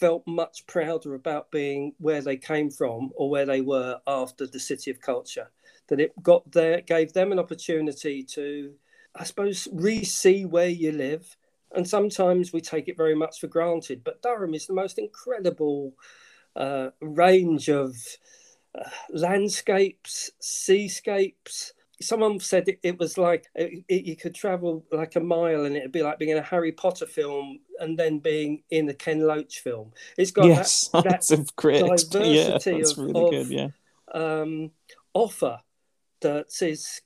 felt 0.00 0.22
much 0.26 0.66
prouder 0.66 1.14
about 1.14 1.50
being 1.50 1.92
where 1.98 2.20
they 2.20 2.36
came 2.36 2.70
from 2.70 3.10
or 3.16 3.28
where 3.28 3.46
they 3.46 3.60
were 3.60 3.98
after 4.06 4.46
the 4.46 4.60
city 4.60 4.90
of 4.90 5.00
culture 5.00 5.50
that 5.88 6.00
it 6.00 6.12
got 6.22 6.50
there, 6.52 6.80
gave 6.80 7.12
them 7.12 7.32
an 7.32 7.38
opportunity 7.38 8.22
to, 8.22 8.72
I 9.14 9.24
suppose, 9.24 9.68
re-see 9.72 10.44
where 10.44 10.68
you 10.68 10.92
live. 10.92 11.36
And 11.74 11.86
sometimes 11.86 12.52
we 12.52 12.60
take 12.60 12.88
it 12.88 12.96
very 12.96 13.14
much 13.14 13.40
for 13.40 13.46
granted. 13.46 14.02
But 14.04 14.22
Durham 14.22 14.54
is 14.54 14.66
the 14.66 14.74
most 14.74 14.98
incredible 14.98 15.92
uh, 16.56 16.90
range 17.00 17.68
of 17.68 17.96
uh, 18.74 18.88
landscapes, 19.10 20.30
seascapes. 20.40 21.72
Someone 22.00 22.38
said 22.38 22.68
it, 22.68 22.78
it 22.82 22.98
was 22.98 23.18
like 23.18 23.46
it, 23.54 23.84
it, 23.88 24.04
you 24.04 24.16
could 24.16 24.34
travel 24.34 24.84
like 24.92 25.16
a 25.16 25.20
mile 25.20 25.64
and 25.64 25.76
it'd 25.76 25.90
be 25.90 26.02
like 26.02 26.18
being 26.18 26.30
in 26.30 26.38
a 26.38 26.42
Harry 26.42 26.70
Potter 26.70 27.06
film 27.06 27.58
and 27.80 27.98
then 27.98 28.18
being 28.18 28.62
in 28.70 28.88
a 28.88 28.94
Ken 28.94 29.26
Loach 29.26 29.60
film. 29.60 29.92
It's 30.16 30.30
got 30.30 30.46
yes, 30.46 30.88
that, 30.88 31.02
that 31.28 31.52
great. 31.56 31.80
diversity 31.80 32.28
yeah, 32.28 32.50
that's 32.50 32.92
of, 32.92 32.98
really 32.98 33.24
of 33.24 33.30
good, 33.30 33.48
yeah. 33.48 33.68
um, 34.14 34.70
offer 35.12 35.58
that 36.20 36.46
is 36.60 37.00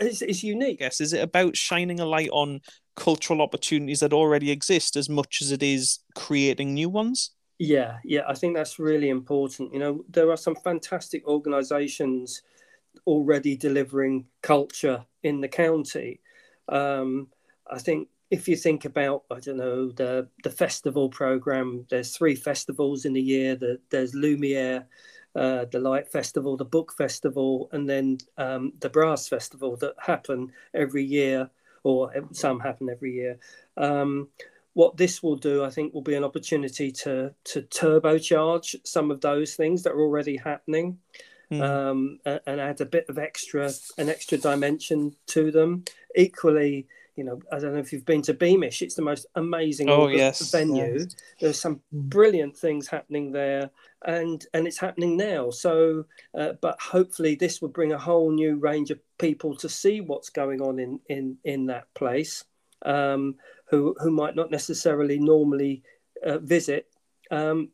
is, 0.00 0.22
is 0.22 0.44
unique. 0.44 0.80
Yes, 0.80 1.00
is 1.00 1.12
it 1.12 1.22
about 1.22 1.56
shining 1.56 2.00
a 2.00 2.06
light 2.06 2.30
on 2.32 2.60
cultural 2.96 3.42
opportunities 3.42 4.00
that 4.00 4.12
already 4.12 4.50
exist 4.50 4.96
as 4.96 5.08
much 5.08 5.40
as 5.42 5.50
it 5.50 5.62
is 5.62 6.00
creating 6.14 6.74
new 6.74 6.88
ones? 6.88 7.32
Yeah, 7.58 7.98
yeah, 8.04 8.22
I 8.26 8.34
think 8.34 8.56
that's 8.56 8.78
really 8.78 9.08
important. 9.08 9.72
You 9.72 9.80
know, 9.80 10.04
there 10.08 10.30
are 10.30 10.36
some 10.36 10.56
fantastic 10.56 11.26
organisations 11.26 12.42
already 13.06 13.56
delivering 13.56 14.26
culture 14.42 15.04
in 15.22 15.40
the 15.40 15.48
county. 15.48 16.20
Um, 16.68 17.28
I 17.70 17.78
think 17.78 18.08
if 18.30 18.48
you 18.48 18.56
think 18.56 18.84
about, 18.84 19.24
I 19.30 19.40
don't 19.40 19.56
know, 19.56 19.90
the 19.92 20.28
the 20.44 20.50
festival 20.50 21.08
program, 21.08 21.86
there's 21.90 22.16
three 22.16 22.34
festivals 22.34 23.04
in 23.04 23.16
a 23.16 23.20
year. 23.20 23.56
The, 23.56 23.78
there's 23.90 24.14
Lumiere, 24.14 24.86
uh, 25.36 25.64
the 25.70 25.78
Light 25.78 26.08
Festival, 26.08 26.56
the 26.56 26.64
Book 26.64 26.92
Festival, 26.96 27.68
and 27.72 27.88
then 27.88 28.18
um, 28.36 28.72
the 28.80 28.88
Brass 28.88 29.28
Festival 29.28 29.76
that 29.76 29.94
happen 29.98 30.52
every 30.74 31.04
year, 31.04 31.50
or 31.82 32.12
some 32.32 32.60
happen 32.60 32.88
every 32.90 33.14
year. 33.14 33.38
Um, 33.76 34.28
what 34.74 34.96
this 34.96 35.22
will 35.22 35.36
do, 35.36 35.64
I 35.64 35.70
think, 35.70 35.92
will 35.92 36.02
be 36.02 36.14
an 36.14 36.24
opportunity 36.24 36.90
to 36.92 37.34
to 37.44 37.62
turbocharge 37.62 38.76
some 38.84 39.10
of 39.10 39.20
those 39.20 39.54
things 39.54 39.82
that 39.82 39.92
are 39.92 40.00
already 40.00 40.36
happening, 40.36 40.98
mm. 41.50 41.62
um, 41.62 42.18
and, 42.24 42.40
and 42.46 42.60
add 42.60 42.80
a 42.80 42.86
bit 42.86 43.06
of 43.08 43.18
extra 43.18 43.70
an 43.98 44.08
extra 44.08 44.38
dimension 44.38 45.14
to 45.28 45.50
them. 45.50 45.84
Equally, 46.16 46.86
you 47.16 47.24
know, 47.24 47.40
I 47.52 47.58
don't 47.58 47.74
know 47.74 47.80
if 47.80 47.92
you've 47.92 48.06
been 48.06 48.22
to 48.22 48.34
Beamish. 48.34 48.82
It's 48.82 48.94
the 48.94 49.02
most 49.02 49.26
amazing 49.34 49.90
oh, 49.90 50.08
yes. 50.08 50.50
venue. 50.50 51.00
Yes. 51.00 51.16
There's 51.40 51.60
some 51.60 51.80
hmm. 51.90 52.08
brilliant 52.08 52.56
things 52.56 52.88
happening 52.88 53.32
there, 53.32 53.70
and 54.06 54.46
and 54.54 54.66
it's 54.66 54.78
happening 54.78 55.16
now. 55.16 55.50
So, 55.50 56.06
uh, 56.38 56.52
but 56.60 56.80
hopefully, 56.80 57.34
this 57.34 57.60
will 57.60 57.68
bring 57.68 57.92
a 57.92 57.98
whole 57.98 58.30
new 58.30 58.56
range 58.56 58.90
of 58.90 58.98
people 59.18 59.56
to 59.56 59.68
see 59.68 60.00
what's 60.00 60.30
going 60.30 60.60
on 60.60 60.78
in 60.78 61.00
in 61.08 61.36
in 61.44 61.66
that 61.66 61.92
place, 61.94 62.44
um, 62.84 63.36
who 63.68 63.94
who 64.00 64.10
might 64.10 64.36
not 64.36 64.50
necessarily 64.50 65.18
normally 65.18 65.82
uh, 66.24 66.38
visit. 66.38 66.86
Um, 67.30 67.70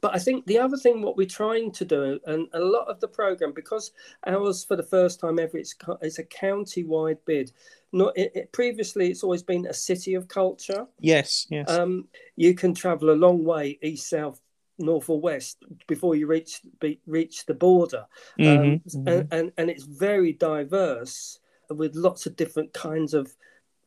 but 0.00 0.14
I 0.14 0.18
think 0.18 0.46
the 0.46 0.58
other 0.58 0.76
thing, 0.76 1.02
what 1.02 1.16
we're 1.16 1.26
trying 1.26 1.70
to 1.72 1.84
do, 1.84 2.18
and 2.26 2.48
a 2.52 2.60
lot 2.60 2.88
of 2.88 2.98
the 3.00 3.08
program, 3.08 3.52
because 3.52 3.92
ours 4.26 4.64
for 4.64 4.76
the 4.76 4.82
first 4.82 5.20
time 5.20 5.38
ever, 5.38 5.56
it's 5.56 5.74
it's 6.02 6.18
a 6.18 6.24
county-wide 6.24 7.18
bid. 7.24 7.52
Not 7.92 8.16
it, 8.18 8.32
it, 8.34 8.52
previously, 8.52 9.10
it's 9.10 9.22
always 9.22 9.44
been 9.44 9.66
a 9.66 9.74
city 9.74 10.14
of 10.14 10.26
culture. 10.26 10.86
Yes, 10.98 11.46
yes. 11.48 11.70
Um, 11.70 12.08
you 12.34 12.54
can 12.54 12.74
travel 12.74 13.10
a 13.10 13.12
long 13.12 13.44
way 13.44 13.78
east, 13.82 14.10
south, 14.10 14.40
north, 14.78 15.08
or 15.08 15.20
west 15.20 15.58
before 15.86 16.14
you 16.16 16.26
reach 16.26 16.60
be, 16.80 17.00
reach 17.06 17.46
the 17.46 17.54
border, 17.54 18.06
Mhm, 18.38 18.48
um, 18.48 18.80
mhm. 18.86 19.06
And, 19.06 19.24
and 19.30 19.52
and 19.56 19.70
it's 19.70 19.84
very 19.84 20.32
diverse 20.32 21.38
with 21.70 21.94
lots 21.94 22.26
of 22.26 22.36
different 22.36 22.72
kinds 22.72 23.14
of 23.14 23.34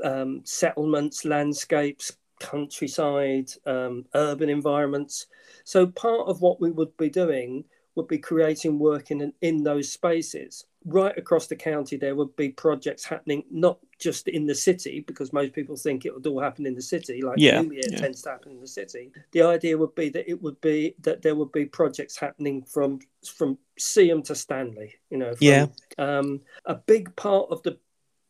um, 0.04 0.42
settlements, 0.44 1.26
landscapes, 1.26 2.18
countryside, 2.40 3.50
um, 3.66 4.06
urban 4.14 4.50
environments. 4.50 5.28
So 5.64 5.88
part 5.88 6.28
of 6.28 6.42
what 6.42 6.62
we 6.62 6.72
would 6.72 6.96
be 6.98 7.10
doing 7.10 7.66
would 7.96 8.08
be 8.08 8.20
creating 8.20 8.80
work 8.80 9.12
in 9.12 9.34
in 9.42 9.64
those 9.64 9.92
spaces. 9.92 10.66
Right 10.90 11.18
across 11.18 11.48
the 11.48 11.56
county, 11.56 11.98
there 11.98 12.16
would 12.16 12.34
be 12.38 12.50
projects 12.50 13.04
happening 13.04 13.44
not 13.52 13.78
just 14.00 14.30
in 14.30 14.46
the 14.48 14.56
city, 14.56 15.02
because 15.06 15.34
most 15.34 15.52
people 15.52 15.76
think 15.76 16.06
it 16.06 16.14
would 16.14 16.26
all 16.26 16.40
happen 16.40 16.66
in 16.66 16.76
the 16.76 16.82
city, 16.82 17.22
like 17.22 17.38
Yeah, 17.40 17.62
Juliet 17.62 17.92
yeah. 17.92 18.00
tends 18.00 18.22
to 18.22 18.30
happen 18.30 18.54
in 18.54 18.62
the 18.62 18.68
city. 18.68 19.12
The 19.32 19.42
idea 19.42 19.78
would 19.78 19.96
be 19.96 20.08
that 20.10 20.30
it 20.30 20.42
would 20.42 20.60
be 20.62 20.96
that 21.02 21.22
there 21.22 21.36
would 21.36 21.52
be 21.52 21.66
projects 21.66 22.18
happening 22.18 22.64
from 22.64 23.00
from 23.36 23.58
Seaham 23.78 24.24
to 24.24 24.34
Stanley. 24.36 24.96
You 25.10 25.18
know, 25.18 25.36
from, 25.36 25.46
Yeah. 25.46 25.68
um, 25.98 26.40
a 26.66 26.76
big 26.76 27.14
part 27.18 27.52
of 27.52 27.62
the 27.64 27.78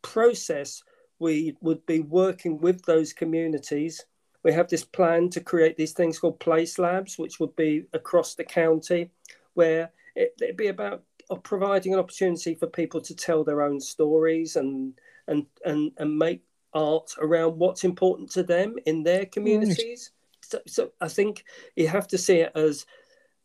process 0.02 0.84
we 1.20 1.56
would 1.62 1.86
be 1.86 2.00
working 2.00 2.60
with 2.60 2.82
those 2.86 3.14
communities 3.14 4.06
we 4.44 4.54
have 4.54 4.70
this 4.70 4.86
plan 4.86 5.30
to 5.30 5.42
create 5.42 5.76
these 5.76 5.92
things 5.94 6.20
called 6.20 6.40
place 6.40 6.80
labs 6.80 7.18
which 7.18 7.40
would 7.40 7.56
be 7.56 7.86
across 7.94 8.36
the 8.36 8.44
county 8.44 9.10
where 9.56 9.92
it, 10.16 10.34
it'd 10.42 10.56
be 10.56 10.68
about 10.68 11.04
uh, 11.30 11.36
providing 11.36 11.94
an 11.94 12.00
opportunity 12.00 12.56
for 12.56 12.68
people 12.68 13.02
to 13.02 13.16
tell 13.16 13.44
their 13.44 13.62
own 13.62 13.80
stories 13.80 14.56
and 14.56 14.94
and 15.28 15.46
and, 15.66 15.92
and 15.98 16.18
make 16.18 16.42
art 16.74 17.14
around 17.20 17.58
what's 17.58 17.84
important 17.84 18.32
to 18.32 18.44
them 18.44 18.76
in 18.86 19.04
their 19.04 19.26
communities. 19.26 20.12
So, 20.42 20.60
so 20.66 20.92
i 21.02 21.10
think 21.10 21.44
you 21.76 21.88
have 21.90 22.08
to 22.10 22.18
see 22.18 22.38
it 22.38 22.52
as 22.56 22.86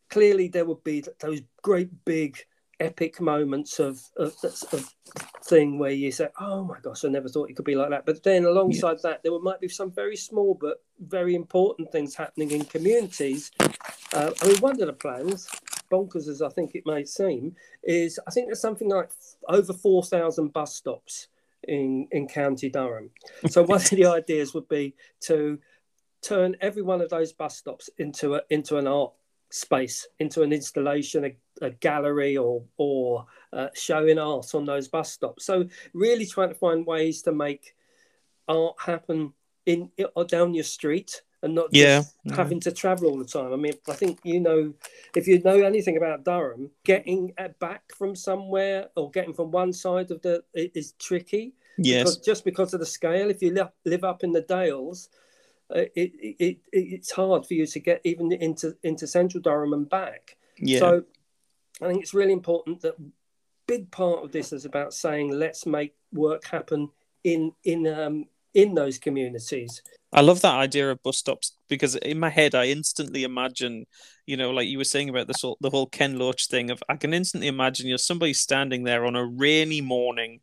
clearly 0.09 0.47
there 0.47 0.65
would 0.65 0.83
be 0.83 1.03
those 1.19 1.41
great 1.61 1.89
big 2.05 2.37
epic 2.79 3.19
moments 3.19 3.79
of 3.79 3.99
of, 4.17 4.33
of 4.71 4.95
thing 5.43 5.79
where 5.79 5.91
you 5.91 6.11
say 6.11 6.29
oh 6.39 6.63
my 6.63 6.79
gosh 6.81 7.03
i 7.03 7.09
never 7.09 7.27
thought 7.27 7.49
it 7.49 7.55
could 7.55 7.65
be 7.65 7.75
like 7.75 7.89
that. 7.89 8.05
But 8.05 8.23
then 8.23 8.45
alongside 8.45 9.01
that 9.03 9.21
there 9.23 9.37
might 9.39 9.59
be 9.59 9.67
some 9.67 9.91
very 9.91 10.15
small 10.15 10.57
but 10.59 10.83
very 10.99 11.35
important 11.35 11.91
things 11.91 12.15
happening 12.15 12.51
in 12.51 12.63
communities. 12.65 13.51
Uh, 14.13 14.31
i 14.41 14.47
mean 14.47 14.57
one 14.57 14.79
of 14.79 14.87
the 14.87 14.93
plans 14.93 15.49
bonkers 15.93 16.27
as 16.27 16.41
i 16.41 16.49
think 16.49 16.73
it 16.73 16.83
may 16.85 17.03
seem 17.05 17.55
is 17.83 18.19
i 18.27 18.31
think 18.31 18.47
there's 18.47 18.61
something 18.61 18.89
like 18.89 19.11
over 19.47 19.73
4000 19.73 20.51
bus 20.51 20.75
stops 20.75 21.27
in 21.67 22.07
in 22.11 22.27
county 22.27 22.69
durham. 22.69 23.09
So 23.47 23.63
one 23.63 23.81
of 23.81 23.89
the 23.89 24.05
ideas 24.21 24.53
would 24.53 24.67
be 24.67 24.95
to 25.21 25.59
turn 26.21 26.55
every 26.61 26.81
one 26.81 27.01
of 27.01 27.09
those 27.09 27.33
bus 27.33 27.57
stops 27.57 27.89
into 27.97 28.35
a 28.35 28.41
into 28.49 28.77
an 28.77 28.87
art 28.87 29.13
space 29.49 30.07
into 30.19 30.41
an 30.41 30.51
installation 30.51 31.25
a, 31.25 31.35
a 31.61 31.69
gallery 31.69 32.37
or 32.37 32.63
or 32.77 33.25
uh, 33.51 33.67
showing 33.75 34.17
art 34.17 34.53
on 34.55 34.65
those 34.65 34.87
bus 34.87 35.11
stops. 35.11 35.45
So 35.45 35.67
really 35.93 36.25
trying 36.25 36.49
to 36.49 36.55
find 36.55 36.85
ways 36.85 37.21
to 37.23 37.31
make 37.31 37.75
art 38.47 38.75
happen 38.79 39.33
in 39.65 39.91
or 40.15 40.25
down 40.25 40.53
your 40.53 40.63
street 40.63 41.21
and 41.43 41.53
not 41.53 41.67
Yeah, 41.71 41.99
just 41.99 42.15
having 42.35 42.59
to 42.61 42.71
travel 42.71 43.09
all 43.09 43.17
the 43.17 43.25
time 43.25 43.53
i 43.53 43.55
mean 43.55 43.73
i 43.87 43.93
think 43.93 44.19
you 44.23 44.39
know 44.39 44.73
if 45.15 45.27
you 45.27 45.39
know 45.43 45.61
anything 45.61 45.97
about 45.97 46.23
durham 46.23 46.71
getting 46.83 47.31
back 47.59 47.83
from 47.95 48.15
somewhere 48.15 48.87
or 48.95 49.11
getting 49.11 49.33
from 49.33 49.51
one 49.51 49.73
side 49.73 50.09
of 50.09 50.21
the 50.21 50.43
it 50.53 50.71
is 50.73 50.93
tricky 50.93 51.53
Yes. 51.77 52.03
because, 52.03 52.17
just 52.25 52.45
because 52.45 52.73
of 52.73 52.79
the 52.79 52.85
scale 52.85 53.29
if 53.29 53.41
you 53.41 53.51
live, 53.51 53.69
live 53.83 54.03
up 54.03 54.23
in 54.23 54.31
the 54.31 54.41
dales 54.41 55.09
uh, 55.73 55.79
it, 55.79 55.91
it, 55.95 56.35
it 56.39 56.57
it's 56.71 57.11
hard 57.11 57.45
for 57.45 57.53
you 57.53 57.65
to 57.65 57.79
get 57.79 58.01
even 58.03 58.31
into 58.31 58.75
into 58.83 59.07
central 59.07 59.41
Durham 59.41 59.73
and 59.73 59.89
back. 59.89 60.35
Yeah. 60.57 60.79
So 60.79 61.03
I 61.81 61.87
think 61.87 62.01
it's 62.01 62.13
really 62.13 62.33
important 62.33 62.81
that 62.81 62.95
big 63.65 63.89
part 63.89 64.23
of 64.23 64.31
this 64.31 64.53
is 64.53 64.65
about 64.65 64.93
saying 64.93 65.31
let's 65.31 65.65
make 65.65 65.95
work 66.11 66.45
happen 66.45 66.89
in 67.23 67.53
in 67.63 67.87
um 67.87 68.25
in 68.53 68.73
those 68.75 68.97
communities. 68.97 69.81
I 70.11 70.21
love 70.21 70.41
that 70.41 70.55
idea 70.55 70.91
of 70.91 71.01
bus 71.01 71.17
stops 71.17 71.57
because 71.67 71.95
in 71.95 72.19
my 72.19 72.29
head 72.29 72.53
I 72.53 72.65
instantly 72.65 73.23
imagine, 73.23 73.85
you 74.27 74.37
know, 74.37 74.51
like 74.51 74.67
you 74.67 74.77
were 74.77 74.83
saying 74.83 75.09
about 75.09 75.27
this 75.27 75.41
whole, 75.41 75.57
the 75.59 75.71
whole 75.71 75.87
Ken 75.87 76.19
Loach 76.19 76.47
thing 76.47 76.69
of 76.69 76.83
I 76.87 76.97
can 76.97 77.13
instantly 77.13 77.47
imagine 77.47 77.87
you 77.87 77.93
know 77.93 77.97
somebody 77.97 78.33
standing 78.33 78.83
there 78.83 79.05
on 79.05 79.15
a 79.15 79.25
rainy 79.25 79.81
morning 79.81 80.41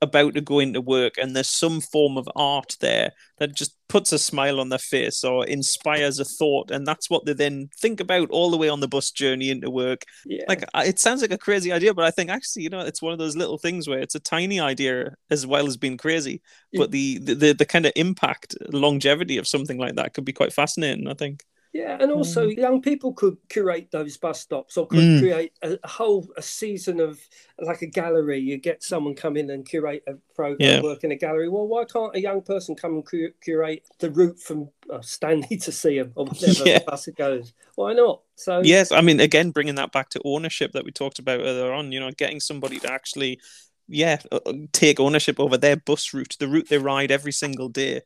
about 0.00 0.34
to 0.34 0.40
go 0.40 0.58
into 0.58 0.80
work 0.80 1.14
and 1.18 1.34
there's 1.34 1.48
some 1.48 1.80
form 1.80 2.16
of 2.16 2.28
art 2.36 2.76
there 2.80 3.12
that 3.38 3.54
just 3.54 3.76
puts 3.88 4.12
a 4.12 4.18
smile 4.18 4.60
on 4.60 4.68
their 4.68 4.78
face 4.78 5.24
or 5.24 5.44
inspires 5.46 6.18
a 6.20 6.24
thought 6.24 6.70
and 6.70 6.86
that's 6.86 7.10
what 7.10 7.24
they 7.24 7.32
then 7.32 7.68
think 7.78 8.00
about 8.00 8.30
all 8.30 8.50
the 8.50 8.56
way 8.56 8.68
on 8.68 8.80
the 8.80 8.88
bus 8.88 9.10
journey 9.10 9.50
into 9.50 9.70
work. 9.70 10.04
Yeah. 10.24 10.44
like 10.48 10.64
it 10.76 10.98
sounds 10.98 11.22
like 11.22 11.32
a 11.32 11.38
crazy 11.38 11.72
idea 11.72 11.92
but 11.92 12.04
i 12.04 12.10
think 12.10 12.30
actually 12.30 12.62
you 12.62 12.70
know 12.70 12.80
it's 12.80 13.02
one 13.02 13.12
of 13.12 13.18
those 13.18 13.36
little 13.36 13.58
things 13.58 13.88
where 13.88 13.98
it's 13.98 14.14
a 14.14 14.20
tiny 14.20 14.60
idea 14.60 15.14
as 15.30 15.46
well 15.46 15.66
as 15.66 15.76
being 15.76 15.96
crazy 15.96 16.40
but 16.74 16.90
the 16.90 17.18
the, 17.18 17.34
the, 17.34 17.52
the 17.52 17.66
kind 17.66 17.86
of 17.86 17.92
impact 17.96 18.56
longevity 18.72 19.38
of 19.38 19.48
something 19.48 19.78
like 19.78 19.96
that 19.96 20.14
could 20.14 20.24
be 20.24 20.32
quite 20.32 20.52
fascinating 20.52 21.08
i 21.08 21.14
think 21.14 21.42
Yeah, 21.72 21.96
and 22.00 22.10
also 22.10 22.48
young 22.48 22.82
people 22.82 23.12
could 23.12 23.36
curate 23.48 23.90
those 23.92 24.16
bus 24.16 24.40
stops 24.40 24.76
or 24.76 24.88
could 24.88 24.98
Mm. 24.98 25.20
create 25.20 25.52
a, 25.62 25.78
a 25.84 25.88
whole 25.88 26.26
a 26.36 26.42
season 26.42 26.98
of 26.98 27.20
like 27.60 27.82
a 27.82 27.86
gallery. 27.86 28.40
You 28.40 28.56
get 28.56 28.82
someone 28.82 29.14
come 29.14 29.36
in 29.36 29.50
and 29.50 29.64
curate 29.64 30.02
a 30.08 30.14
program, 30.34 30.56
Yeah. 30.58 30.82
work 30.82 31.04
in 31.04 31.12
a 31.12 31.16
gallery. 31.16 31.48
Well, 31.48 31.68
why 31.68 31.84
can't 31.84 32.16
a 32.16 32.20
young 32.20 32.42
person 32.42 32.74
come 32.74 32.94
and 32.94 33.06
cu- 33.06 33.30
curate 33.40 33.84
the 34.00 34.10
route 34.10 34.40
from 34.40 34.68
uh, 34.92 35.00
Stanley 35.00 35.56
to 35.58 35.70
Seaham 35.70 36.10
or 36.16 36.24
whatever 36.24 36.68
Yeah. 36.68 36.80
bus 36.84 37.06
it 37.06 37.14
goes? 37.16 37.52
Why 37.76 37.92
not? 37.92 38.22
So 38.34 38.62
yes 38.64 38.90
i 38.90 39.00
mean 39.02 39.20
again 39.20 39.50
bringing 39.50 39.74
that 39.76 39.92
back 39.92 40.08
to 40.10 40.20
ownership 40.24 40.72
that 40.72 40.84
we 40.84 40.90
talked 40.90 41.18
about 41.18 41.40
earlier 41.40 41.72
on 41.72 41.92
you 41.92 42.00
know 42.00 42.10
getting 42.10 42.40
somebody 42.40 42.78
to 42.80 42.90
actually 42.90 43.38
yeah 43.86 44.18
uh, 44.32 44.40
uh, 44.46 44.52
take 44.72 44.98
ownership 44.98 45.38
over 45.38 45.58
their 45.58 45.76
bus 45.76 46.14
route 46.14 46.36
the 46.40 46.48
route 46.48 46.68
they 46.70 46.78
ride 46.78 47.10
every 47.10 47.32
single 47.32 47.68
day 47.68 48.00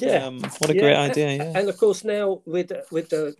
Yeah, 0.00 0.26
um, 0.26 0.40
what 0.58 0.70
a 0.70 0.74
Yeah, 0.74 0.80
great 0.80 0.96
idea 0.96 1.36
yeah 1.36 1.58
And 1.58 1.68
of 1.68 1.76
course, 1.78 2.04
now 2.04 2.42
with 2.46 2.72
with 2.90 3.08
the 3.10 3.34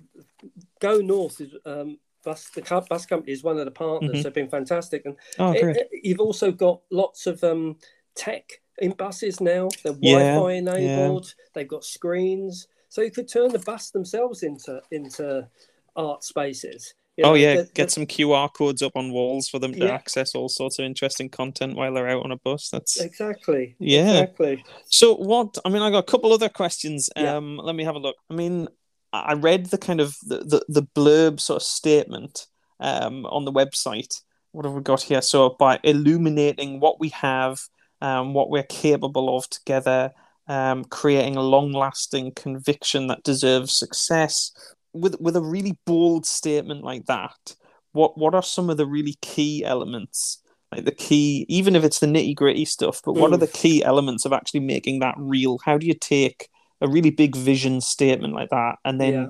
Go 0.81 0.99
North 0.99 1.41
East 1.41 1.57
um, 1.67 1.99
bus 2.25 2.49
the 2.55 2.63
bus 2.89 3.07
company 3.07 3.33
is 3.33 3.43
one 3.43 3.59
of 3.59 3.65
the 3.65 3.71
partners. 3.71 4.17
Mhm. 4.19 4.23
They've 4.23 4.35
been 4.35 4.49
fantastic, 4.49 5.05
and 5.07 5.17
Oh, 5.39 5.53
it- 5.53 5.77
it- 5.77 5.91
you've 6.03 6.21
also 6.21 6.51
got 6.51 6.81
lots 6.91 7.27
of 7.27 7.43
um, 7.45 7.79
tech 8.15 8.61
in 8.79 8.93
buses 8.93 9.41
now. 9.41 9.69
They're 9.83 9.97
Yeah, 10.01 10.35
Wi-Fi 10.35 10.53
yeah. 10.53 10.59
enabled. 10.59 11.35
They've 11.55 11.69
got 11.69 11.85
screens, 11.85 12.67
so 12.89 13.03
you 13.03 13.11
could 13.11 13.29
turn 13.29 13.53
the 13.53 13.59
bus 13.59 13.91
themselves 13.91 14.43
into 14.43 14.83
into 14.91 15.49
art 15.97 16.25
spaces. 16.25 16.95
You 17.17 17.25
oh 17.25 17.35
yeah 17.35 17.57
the- 17.57 17.65
get 17.75 17.87
the- 17.87 17.91
some 17.93 18.07
qr 18.07 18.53
codes 18.53 18.83
up 18.83 18.97
on 18.97 19.13
walls 19.13 19.49
for 19.49 19.59
them 19.61 19.73
to 19.73 19.87
Yeah. 19.87 19.95
access 19.95 20.35
all 20.35 20.49
sorts 20.49 20.79
of 20.79 20.85
interesting 20.85 21.29
content 21.29 21.77
while 21.77 21.95
they're 21.95 22.09
out 22.09 22.25
on 22.25 22.33
a 22.33 22.37
bus 22.37 22.71
that's 22.71 23.01
exactly. 23.01 23.77
Yeah. 23.79 24.11
exactly. 24.23 24.65
So 24.87 25.15
what? 25.15 25.57
I 25.65 25.69
mean, 25.69 25.83
I 25.83 25.91
got 25.91 25.99
a 26.09 26.11
couple 26.11 26.33
other 26.33 26.49
questions. 26.49 27.09
Yeah. 27.17 27.37
Um, 27.37 27.57
let 27.59 27.77
me 27.77 27.85
have 27.85 27.95
a 27.95 28.01
look. 28.01 28.17
I 28.31 28.35
mean, 28.35 28.69
I 29.13 29.35
read 29.35 29.67
the 29.67 29.79
kind 29.79 30.01
of 30.01 30.17
the, 30.27 30.39
the, 30.39 30.65
the 30.69 30.83
blurb 30.83 31.39
sort 31.41 31.63
of 31.63 31.67
statement 31.67 32.49
um, 32.81 33.27
on 33.27 33.45
the 33.45 33.53
website. 33.53 34.21
What 34.51 34.65
have 34.65 34.75
we 34.75 34.83
got 34.83 35.03
here? 35.03 35.23
So 35.23 35.51
by 35.51 35.79
illuminating 35.85 36.81
what 36.81 36.99
we 36.99 37.11
have, 37.11 37.61
um, 38.01 38.35
what 38.35 38.51
we're 38.51 38.65
capable 38.65 39.37
of 39.37 39.49
together, 39.51 40.13
um, 40.49 40.85
creating 40.85 41.37
a 41.37 41.43
long-lasting 41.43 42.33
conviction 42.33 43.07
that 43.07 43.23
deserves 43.23 43.73
success. 43.75 44.53
With 44.95 45.21
with 45.21 45.37
a 45.37 45.43
really 45.43 45.77
bold 45.85 46.25
statement 46.25 46.85
like 46.85 47.07
that, 47.07 47.57
what 47.93 48.17
what 48.17 48.35
are 48.35 48.43
some 48.43 48.71
of 48.71 48.77
the 48.77 48.87
really 48.87 49.17
key 49.21 49.65
elements? 49.65 50.41
Like 50.73 50.85
the 50.85 50.93
key, 50.93 51.45
even 51.49 51.77
if 51.77 51.85
it's 51.85 51.99
the 52.01 52.07
nitty 52.07 52.35
gritty 52.37 52.65
stuff, 52.65 53.01
but 53.05 53.15
what 53.15 53.33
are 53.33 53.37
Mm. 53.37 53.41
the 53.41 53.59
key 53.59 53.85
elements 53.85 54.25
of 54.25 54.33
actually 54.33 54.61
making 54.61 55.01
that 55.01 55.15
real? 55.19 55.59
How 55.65 55.79
do 55.79 55.87
you 55.87 55.95
take 55.95 56.49
a 56.81 56.89
really 56.89 57.11
big 57.11 57.37
vision 57.37 57.81
statement 57.81 58.35
like 58.35 58.51
that 58.51 58.77
and 58.85 59.01
then 59.01 59.13
Yeah. 59.15 59.27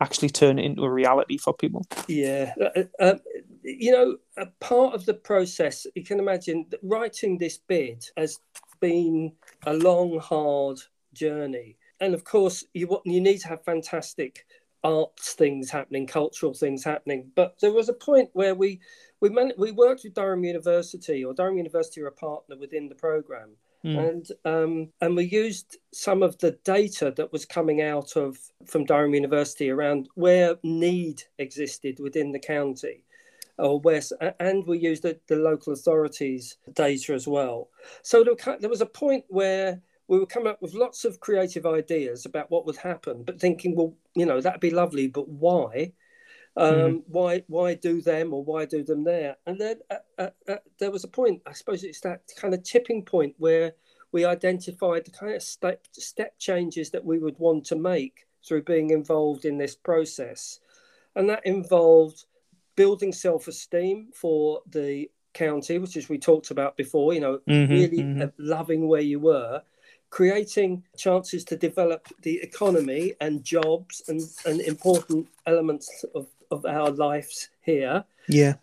actually 0.00 0.30
turn 0.30 0.58
it 0.58 0.64
into 0.64 0.84
a 0.84 0.90
reality 0.90 1.36
for 1.36 1.52
people? 1.52 1.84
Yeah, 2.08 2.54
uh, 2.60 2.84
uh, 3.00 3.14
you 3.62 3.92
know, 3.92 4.16
a 4.36 4.46
part 4.60 4.94
of 4.94 5.04
the 5.04 5.14
process, 5.14 5.86
you 5.94 6.04
can 6.04 6.18
imagine 6.18 6.66
that 6.70 6.80
writing 6.82 7.38
this 7.38 7.58
bid 7.58 8.06
has 8.16 8.38
been 8.80 9.32
a 9.66 9.74
long, 9.74 10.18
hard 10.20 10.78
journey, 11.12 11.76
and 12.00 12.14
of 12.14 12.22
course, 12.24 12.64
you 12.72 13.00
you 13.04 13.20
need 13.20 13.38
to 13.40 13.48
have 13.48 13.64
fantastic 13.64 14.46
arts 14.84 15.32
things 15.32 15.70
happening, 15.70 16.06
cultural 16.06 16.54
things 16.54 16.84
happening. 16.84 17.30
But 17.34 17.58
there 17.60 17.72
was 17.72 17.88
a 17.88 17.94
point 17.94 18.30
where 18.32 18.54
we 18.54 18.80
we 19.20 19.28
man- 19.28 19.52
we 19.58 19.72
worked 19.72 20.02
with 20.04 20.14
Durham 20.14 20.44
University, 20.44 21.24
or 21.24 21.34
Durham 21.34 21.56
University 21.56 22.00
were 22.00 22.08
a 22.08 22.12
partner 22.12 22.56
within 22.56 22.88
the 22.88 22.94
program, 22.94 23.56
Mm. 23.84 24.08
And 24.08 24.28
um, 24.44 24.88
and 25.00 25.16
we 25.16 25.24
used 25.24 25.76
some 25.92 26.22
of 26.22 26.36
the 26.38 26.52
data 26.64 27.12
that 27.16 27.32
was 27.32 27.44
coming 27.44 27.80
out 27.80 28.16
of 28.16 28.38
from 28.66 28.84
Durham 28.84 29.14
University 29.14 29.70
around 29.70 30.08
where 30.14 30.56
need 30.64 31.22
existed 31.38 32.00
within 32.00 32.32
the 32.32 32.40
county, 32.40 33.04
or 33.56 33.78
where, 33.80 34.02
and 34.40 34.66
we 34.66 34.78
used 34.78 35.04
the, 35.04 35.18
the 35.28 35.36
local 35.36 35.72
authorities 35.72 36.56
data 36.72 37.14
as 37.14 37.28
well. 37.28 37.68
So 38.02 38.24
there, 38.24 38.58
there 38.58 38.70
was 38.70 38.80
a 38.80 38.86
point 38.86 39.24
where 39.28 39.80
we 40.08 40.18
were 40.18 40.26
coming 40.26 40.48
up 40.48 40.60
with 40.62 40.74
lots 40.74 41.04
of 41.04 41.20
creative 41.20 41.66
ideas 41.66 42.24
about 42.24 42.50
what 42.50 42.66
would 42.66 42.76
happen, 42.76 43.22
but 43.22 43.38
thinking, 43.38 43.76
well, 43.76 43.94
you 44.14 44.26
know, 44.26 44.40
that'd 44.40 44.60
be 44.60 44.70
lovely, 44.70 45.06
but 45.06 45.28
why? 45.28 45.92
Um, 46.56 46.74
mm. 46.74 47.02
Why 47.06 47.44
why 47.46 47.74
do 47.74 48.00
them 48.00 48.34
or 48.34 48.42
why 48.42 48.64
do 48.64 48.82
them 48.82 49.04
there? 49.04 49.36
And 49.46 49.60
then 49.60 49.76
uh, 49.90 49.96
uh, 50.18 50.30
uh, 50.48 50.56
there 50.80 50.90
was 50.90 51.04
a 51.04 51.08
point, 51.08 51.42
I 51.46 51.52
suppose 51.52 51.84
it's 51.84 52.00
that 52.00 52.22
kind 52.36 52.54
of 52.54 52.64
tipping 52.64 53.04
point 53.04 53.34
where 53.38 53.74
we 54.10 54.24
identified 54.24 55.04
the 55.04 55.10
kind 55.10 55.34
of 55.34 55.42
step, 55.42 55.86
step 55.92 56.38
changes 56.38 56.90
that 56.90 57.04
we 57.04 57.18
would 57.18 57.38
want 57.38 57.66
to 57.66 57.76
make 57.76 58.26
through 58.46 58.62
being 58.62 58.90
involved 58.90 59.44
in 59.44 59.58
this 59.58 59.76
process. 59.76 60.58
And 61.14 61.28
that 61.28 61.46
involved 61.46 62.24
building 62.76 63.12
self 63.12 63.46
esteem 63.46 64.08
for 64.14 64.62
the 64.70 65.10
county, 65.34 65.78
which 65.78 65.96
as 65.96 66.08
we 66.08 66.18
talked 66.18 66.50
about 66.50 66.76
before, 66.76 67.12
you 67.12 67.20
know, 67.20 67.40
mm-hmm, 67.48 67.72
really 67.72 67.98
mm-hmm. 67.98 68.28
loving 68.38 68.88
where 68.88 69.02
you 69.02 69.20
were, 69.20 69.62
creating 70.10 70.82
chances 70.96 71.44
to 71.44 71.56
develop 71.56 72.08
the 72.22 72.40
economy 72.42 73.14
and 73.20 73.44
jobs 73.44 74.02
and, 74.08 74.20
and 74.46 74.60
important 74.62 75.28
elements 75.46 76.04
of 76.14 76.26
of 76.50 76.64
our 76.64 76.90
lives 76.90 77.48
here. 77.60 78.04
Yeah. 78.28 78.54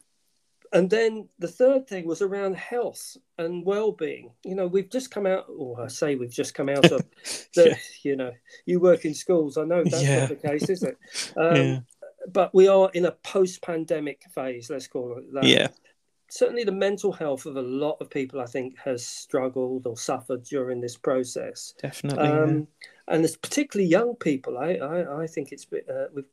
And 0.73 0.89
then 0.89 1.29
the 1.39 1.47
third 1.47 1.87
thing 1.87 2.05
was 2.05 2.21
around 2.21 2.57
health 2.57 3.15
and 3.37 3.65
well-being. 3.65 4.31
You 4.43 4.55
know, 4.55 4.67
we've 4.67 4.89
just 4.89 5.11
come 5.11 5.25
out, 5.25 5.45
or 5.47 5.81
I 5.81 5.87
say 5.87 6.15
we've 6.15 6.29
just 6.29 6.53
come 6.53 6.67
out 6.67 6.91
of 6.91 7.05
the, 7.55 7.69
yeah. 7.69 7.75
you 8.03 8.15
know, 8.15 8.31
you 8.65 8.79
work 8.79 9.05
in 9.05 9.13
schools. 9.13 9.57
I 9.57 9.63
know 9.63 9.83
that's 9.83 10.03
yeah. 10.03 10.21
not 10.21 10.29
the 10.29 10.35
case, 10.35 10.69
is 10.69 10.83
it? 10.83 10.97
Um, 11.37 11.55
yeah. 11.55 11.79
But 12.27 12.53
we 12.55 12.67
are 12.67 12.89
in 12.93 13.05
a 13.05 13.11
post-pandemic 13.11 14.23
phase. 14.33 14.69
Let's 14.69 14.87
call 14.87 15.17
it 15.19 15.31
that. 15.33 15.43
Yeah. 15.43 15.67
Certainly, 16.29 16.63
the 16.63 16.71
mental 16.71 17.11
health 17.11 17.45
of 17.45 17.55
a 17.55 17.61
lot 17.61 17.97
of 18.01 18.09
people, 18.09 18.41
I 18.41 18.45
think, 18.45 18.77
has 18.79 19.05
struggled 19.05 19.87
or 19.87 19.95
suffered 19.95 20.43
during 20.43 20.81
this 20.81 20.97
process. 20.97 21.73
Definitely. 21.81 22.27
Um, 22.27 22.49
yeah. 22.59 23.15
And 23.15 23.23
it's 23.23 23.37
particularly 23.37 23.89
young 23.89 24.15
people. 24.15 24.57
I, 24.57 24.73
I, 24.75 25.23
I 25.23 25.27
think 25.27 25.51
it's 25.51 25.67
uh, 25.71 26.07
we've 26.13 26.25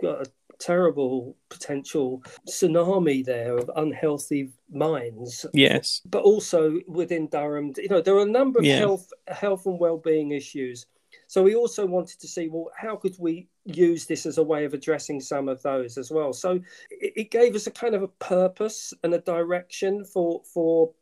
got 0.00 0.26
a 0.26 0.30
terrible 0.58 1.36
potential 1.48 2.22
tsunami 2.48 3.24
there 3.24 3.56
of 3.56 3.70
unhealthy 3.76 4.50
minds. 4.72 5.46
Yes. 5.52 6.00
But 6.06 6.22
also 6.22 6.80
within 6.86 7.28
Durham, 7.28 7.72
you 7.76 7.88
know, 7.88 8.00
there 8.00 8.14
are 8.14 8.22
a 8.22 8.26
number 8.26 8.60
of 8.60 8.64
yeah. 8.64 8.78
health 8.78 9.12
health 9.28 9.66
and 9.66 9.78
well-being 9.78 10.32
issues. 10.32 10.86
So 11.34 11.42
we 11.42 11.56
also 11.56 11.84
wanted 11.84 12.20
to 12.20 12.28
see, 12.28 12.46
well, 12.46 12.70
how 12.76 12.94
could 12.94 13.16
we 13.18 13.48
use 13.64 14.06
this 14.06 14.24
as 14.24 14.38
a 14.38 14.42
way 14.44 14.64
of 14.66 14.72
addressing 14.72 15.20
some 15.20 15.48
of 15.48 15.60
those 15.62 15.98
as 15.98 16.12
well? 16.12 16.32
So 16.32 16.60
it, 16.92 17.32
gave 17.32 17.56
us 17.56 17.66
a 17.66 17.72
kind 17.72 17.96
of 17.96 18.04
a 18.04 18.08
purpose 18.22 18.94
and 19.02 19.12
a 19.12 19.18
direction 19.18 20.04
for 20.04 20.42
for 20.44 20.92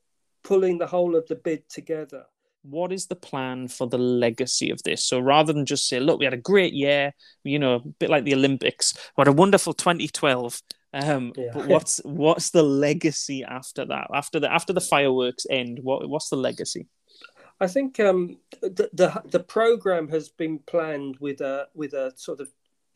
pulling 0.42 0.78
the 0.78 0.86
whole 0.86 1.16
of 1.16 1.26
the 1.28 1.34
bid 1.34 1.68
together 1.68 2.24
what 2.62 2.92
is 2.92 3.08
the 3.08 3.16
plan 3.16 3.66
for 3.66 3.88
the 3.88 3.98
legacy 3.98 4.70
of 4.70 4.80
this? 4.84 5.04
So 5.04 5.18
rather 5.18 5.52
than 5.52 5.66
just 5.66 5.88
say, 5.88 5.98
look, 5.98 6.20
we 6.20 6.24
had 6.24 6.32
a 6.32 6.48
great 6.52 6.72
year, 6.72 7.12
you 7.42 7.58
know, 7.58 7.74
a 7.74 7.80
bit 7.80 8.08
like 8.08 8.24
the 8.24 8.34
Olympics, 8.34 8.94
what 9.16 9.26
a 9.26 9.32
wonderful 9.32 9.74
2012. 9.74 10.62
Um, 10.94 11.32
yeah. 11.36 11.50
but 11.52 11.66
what's 11.72 12.00
what's 12.04 12.50
the 12.50 12.62
legacy 12.62 13.42
after 13.42 13.84
that? 13.86 14.06
After 14.14 14.38
the 14.38 14.50
after 14.50 14.72
the 14.72 14.80
fireworks 14.80 15.44
end, 15.50 15.80
what 15.82 16.08
what's 16.08 16.28
the 16.28 16.36
legacy? 16.36 16.86
I 17.62 17.68
think 17.68 18.00
um, 18.00 18.38
the, 18.60 18.90
the 18.92 19.22
the 19.30 19.40
program 19.40 20.08
has 20.08 20.28
been 20.28 20.58
planned 20.58 21.16
with 21.20 21.40
a 21.40 21.68
with 21.74 21.94
a 21.94 22.12
sort 22.16 22.40
of 22.40 22.48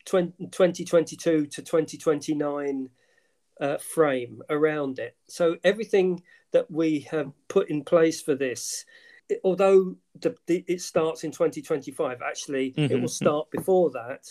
20, 0.05 0.47
2022 0.47 1.47
to 1.47 1.61
2029 1.61 2.89
uh, 3.59 3.77
frame 3.77 4.41
around 4.49 4.99
it. 4.99 5.15
So 5.27 5.57
everything 5.63 6.21
that 6.51 6.69
we 6.69 7.07
have 7.11 7.31
put 7.47 7.69
in 7.69 7.83
place 7.83 8.21
for 8.21 8.35
this 8.35 8.85
although 9.43 9.95
the, 10.19 10.35
the, 10.45 10.63
it 10.67 10.81
starts 10.81 11.23
in 11.23 11.31
2025, 11.31 12.21
actually, 12.21 12.71
mm-hmm. 12.71 12.93
it 12.93 13.01
will 13.01 13.07
start 13.07 13.49
before 13.51 13.89
that, 13.91 14.27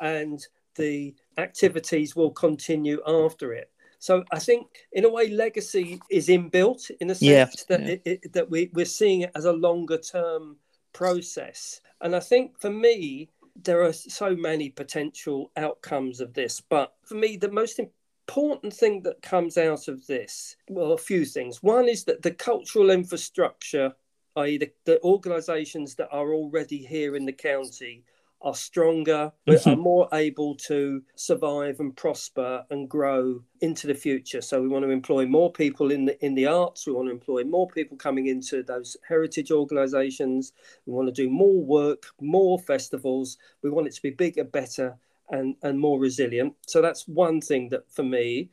and 0.00 0.46
the 0.76 1.14
activities 1.36 2.16
will 2.16 2.30
continue 2.30 3.00
after 3.06 3.52
it. 3.52 3.70
So 3.98 4.24
I 4.32 4.38
think, 4.38 4.66
in 4.92 5.04
a 5.04 5.10
way, 5.10 5.28
legacy 5.28 6.00
is 6.10 6.28
inbuilt 6.28 6.90
in 7.00 7.10
a 7.10 7.14
sense 7.14 7.22
yeah, 7.22 7.46
that 7.68 7.80
yeah. 7.80 7.88
It, 7.88 8.02
it, 8.04 8.32
that 8.32 8.50
we, 8.50 8.70
we're 8.72 8.84
seeing 8.84 9.22
it 9.22 9.32
as 9.34 9.44
a 9.44 9.52
longer 9.52 9.98
term 9.98 10.56
process. 10.92 11.80
And 12.00 12.14
I 12.14 12.20
think 12.20 12.58
for 12.60 12.70
me, 12.70 13.28
there 13.64 13.82
are 13.82 13.92
so 13.92 14.36
many 14.36 14.70
potential 14.70 15.50
outcomes 15.56 16.20
of 16.20 16.32
this, 16.32 16.60
but 16.60 16.94
for 17.04 17.16
me, 17.16 17.36
the 17.36 17.50
most 17.50 17.80
important 17.80 18.72
thing 18.72 19.02
that 19.02 19.20
comes 19.20 19.58
out 19.58 19.88
of 19.88 20.06
this, 20.06 20.56
well, 20.68 20.92
a 20.92 20.98
few 20.98 21.24
things. 21.24 21.60
One 21.60 21.88
is 21.88 22.04
that 22.04 22.22
the 22.22 22.30
cultural 22.30 22.90
infrastructure 22.90 23.94
i.e., 24.38 24.58
the, 24.58 24.70
the 24.84 25.02
organisations 25.02 25.94
that 25.96 26.08
are 26.10 26.32
already 26.32 26.78
here 26.78 27.16
in 27.16 27.24
the 27.24 27.32
county 27.32 28.04
are 28.40 28.54
stronger, 28.54 29.32
mm-hmm. 29.46 29.68
are 29.68 29.76
more 29.76 30.08
able 30.12 30.54
to 30.54 31.02
survive 31.16 31.80
and 31.80 31.96
prosper 31.96 32.64
and 32.70 32.88
grow 32.88 33.42
into 33.60 33.86
the 33.86 33.94
future. 33.94 34.40
So 34.40 34.62
we 34.62 34.68
want 34.68 34.84
to 34.84 34.90
employ 34.90 35.26
more 35.26 35.52
people 35.52 35.90
in 35.90 36.04
the 36.04 36.24
in 36.24 36.34
the 36.34 36.46
arts. 36.46 36.86
We 36.86 36.92
want 36.92 37.08
to 37.08 37.12
employ 37.12 37.44
more 37.44 37.68
people 37.68 37.96
coming 37.96 38.26
into 38.26 38.62
those 38.62 38.96
heritage 39.06 39.50
organisations. 39.50 40.52
We 40.86 40.92
want 40.92 41.08
to 41.08 41.22
do 41.22 41.28
more 41.28 41.62
work, 41.62 42.06
more 42.20 42.58
festivals. 42.58 43.38
We 43.62 43.70
want 43.70 43.88
it 43.88 43.94
to 43.94 44.02
be 44.02 44.10
bigger, 44.10 44.44
better, 44.44 44.96
and 45.30 45.56
and 45.62 45.78
more 45.78 45.98
resilient. 45.98 46.54
So 46.66 46.80
that's 46.80 47.08
one 47.08 47.40
thing 47.40 47.70
that 47.70 47.90
for 47.90 48.04
me. 48.04 48.50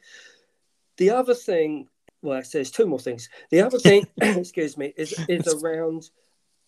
The 0.98 1.12
other 1.12 1.36
thing 1.36 1.90
well, 2.22 2.42
there's 2.52 2.72
two 2.72 2.88
more 2.88 3.00
things. 3.00 3.30
The 3.52 3.62
other 3.62 3.78
thing, 3.78 4.08
excuse 4.18 4.78
me, 4.78 4.94
is 4.98 5.14
is 5.30 5.48
around 5.54 6.10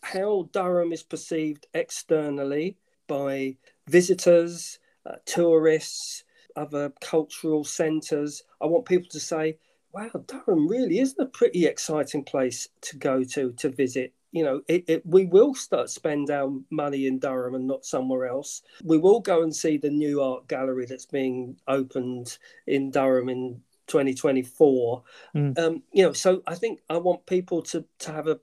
how 0.04 0.50
Durham 0.52 0.94
is 0.94 1.02
perceived 1.02 1.66
externally 1.74 2.78
by 3.08 3.56
visitors, 3.88 4.80
uh, 5.06 5.16
tourists, 5.26 6.24
other 6.56 6.92
cultural 7.02 7.64
centres. 7.64 8.44
I 8.62 8.66
want 8.66 8.86
people 8.86 9.10
to 9.10 9.20
say, 9.20 9.58
"Wow, 9.94 10.12
Durham 10.26 10.68
really 10.68 11.00
is 11.00 11.16
a 11.20 11.26
pretty 11.26 11.66
exciting 11.66 12.24
place 12.24 12.68
to 12.82 12.98
go 12.98 13.24
to 13.24 13.54
to 13.54 13.70
visit." 13.70 14.14
You 14.32 14.44
know, 14.44 14.62
it, 14.68 14.84
it, 14.88 15.06
we 15.06 15.26
will 15.26 15.56
start 15.56 15.90
spend 15.90 16.30
our 16.30 16.54
money 16.70 17.08
in 17.08 17.20
Durham 17.20 17.56
and 17.56 17.66
not 17.66 17.86
somewhere 17.86 18.28
else. 18.28 18.62
We 18.84 18.98
will 18.98 19.22
go 19.22 19.42
and 19.42 19.56
see 19.56 19.78
the 19.78 19.90
new 19.90 20.22
art 20.22 20.48
gallery 20.48 20.86
that's 20.86 21.06
being 21.06 21.58
opened 21.68 22.38
in 22.68 22.92
Durham 22.92 23.30
in 23.30 23.62
2024. 23.88 25.04
Mm. 25.34 25.58
Um, 25.58 25.84
you 25.94 26.04
know, 26.04 26.14
so 26.14 26.44
I 26.46 26.56
think 26.56 26.82
I 26.90 26.98
want 26.98 27.26
people 27.26 27.62
to 27.64 27.86
to 28.00 28.12
have 28.12 28.28
a 28.28 28.40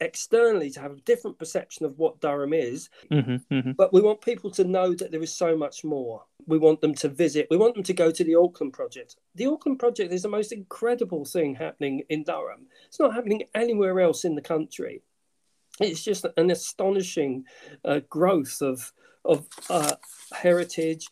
externally 0.00 0.70
to 0.70 0.80
have 0.80 0.92
a 0.92 1.00
different 1.00 1.38
perception 1.38 1.86
of 1.86 1.98
what 1.98 2.20
Durham 2.20 2.52
is, 2.52 2.88
mm-hmm, 3.10 3.54
mm-hmm. 3.54 3.72
but 3.72 3.92
we 3.92 4.00
want 4.00 4.20
people 4.20 4.50
to 4.52 4.64
know 4.64 4.94
that 4.94 5.10
there 5.10 5.22
is 5.22 5.34
so 5.34 5.56
much 5.56 5.84
more. 5.84 6.24
We 6.46 6.58
want 6.58 6.80
them 6.80 6.94
to 6.94 7.08
visit. 7.08 7.48
We 7.50 7.56
want 7.56 7.74
them 7.74 7.84
to 7.84 7.92
go 7.92 8.10
to 8.10 8.24
the 8.24 8.36
Auckland 8.36 8.72
project. 8.72 9.16
The 9.34 9.46
Auckland 9.46 9.78
project 9.78 10.12
is 10.12 10.22
the 10.22 10.28
most 10.28 10.52
incredible 10.52 11.24
thing 11.24 11.54
happening 11.54 12.02
in 12.08 12.24
Durham. 12.24 12.66
It's 12.86 13.00
not 13.00 13.14
happening 13.14 13.42
anywhere 13.54 14.00
else 14.00 14.24
in 14.24 14.34
the 14.34 14.42
country. 14.42 15.02
It's 15.80 16.02
just 16.02 16.26
an 16.36 16.50
astonishing 16.50 17.44
uh, 17.84 18.00
growth 18.08 18.62
of 18.62 18.92
of 19.24 19.46
uh, 19.68 19.94
heritage, 20.32 21.08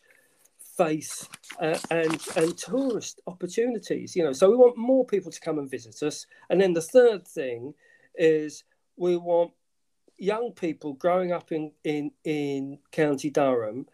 faith 0.77 1.27
uh, 1.59 1.77
and 1.89 2.21
and 2.35 2.57
tourist 2.57 3.19
opportunities 3.25 4.15
you 4.15 4.23
know 4.23 4.31
so 4.31 4.49
we 4.49 4.55
want 4.55 4.77
more 4.77 5.05
people 5.05 5.31
to 5.31 5.39
come 5.39 5.57
and 5.57 5.69
visit 5.69 6.03
us 6.03 6.27
and 6.49 6.61
then 6.61 6.73
the 6.73 6.81
third 6.81 7.27
thing 7.27 7.73
is 8.15 8.63
we 8.97 9.15
want 9.15 9.51
young 10.17 10.51
people 10.51 10.93
growing 10.93 11.31
up 11.31 11.51
in 11.51 11.71
in 11.83 12.11
in 12.23 12.79
county 12.91 13.29
durham 13.29 13.85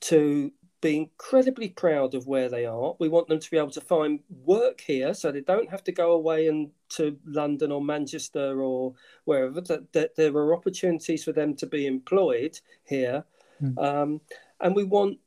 to 0.00 0.52
be 0.80 0.96
incredibly 0.96 1.68
proud 1.70 2.14
of 2.14 2.26
where 2.26 2.48
they 2.48 2.64
are 2.64 2.94
we 3.00 3.08
want 3.08 3.26
them 3.28 3.40
to 3.40 3.50
be 3.50 3.56
able 3.56 3.70
to 3.70 3.80
find 3.80 4.20
work 4.44 4.80
here 4.80 5.12
so 5.12 5.32
they 5.32 5.40
don't 5.40 5.70
have 5.70 5.82
to 5.82 5.90
go 5.90 6.12
away 6.12 6.46
and 6.46 6.70
to 6.88 7.18
london 7.24 7.72
or 7.72 7.82
manchester 7.82 8.60
or 8.60 8.94
wherever 9.24 9.60
that, 9.60 9.92
that 9.92 10.14
there 10.14 10.32
are 10.32 10.54
opportunities 10.54 11.24
for 11.24 11.32
them 11.32 11.54
to 11.54 11.66
be 11.66 11.86
employed 11.86 12.60
here 12.84 13.24
mm. 13.60 13.76
um, 13.82 14.20
and 14.60 14.76
we 14.76 14.84
want 14.84 15.18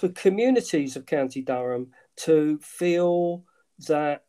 the 0.00 0.08
communities 0.10 0.96
of 0.96 1.06
County 1.06 1.42
Durham 1.42 1.90
to 2.16 2.58
feel 2.58 3.44
that 3.86 4.24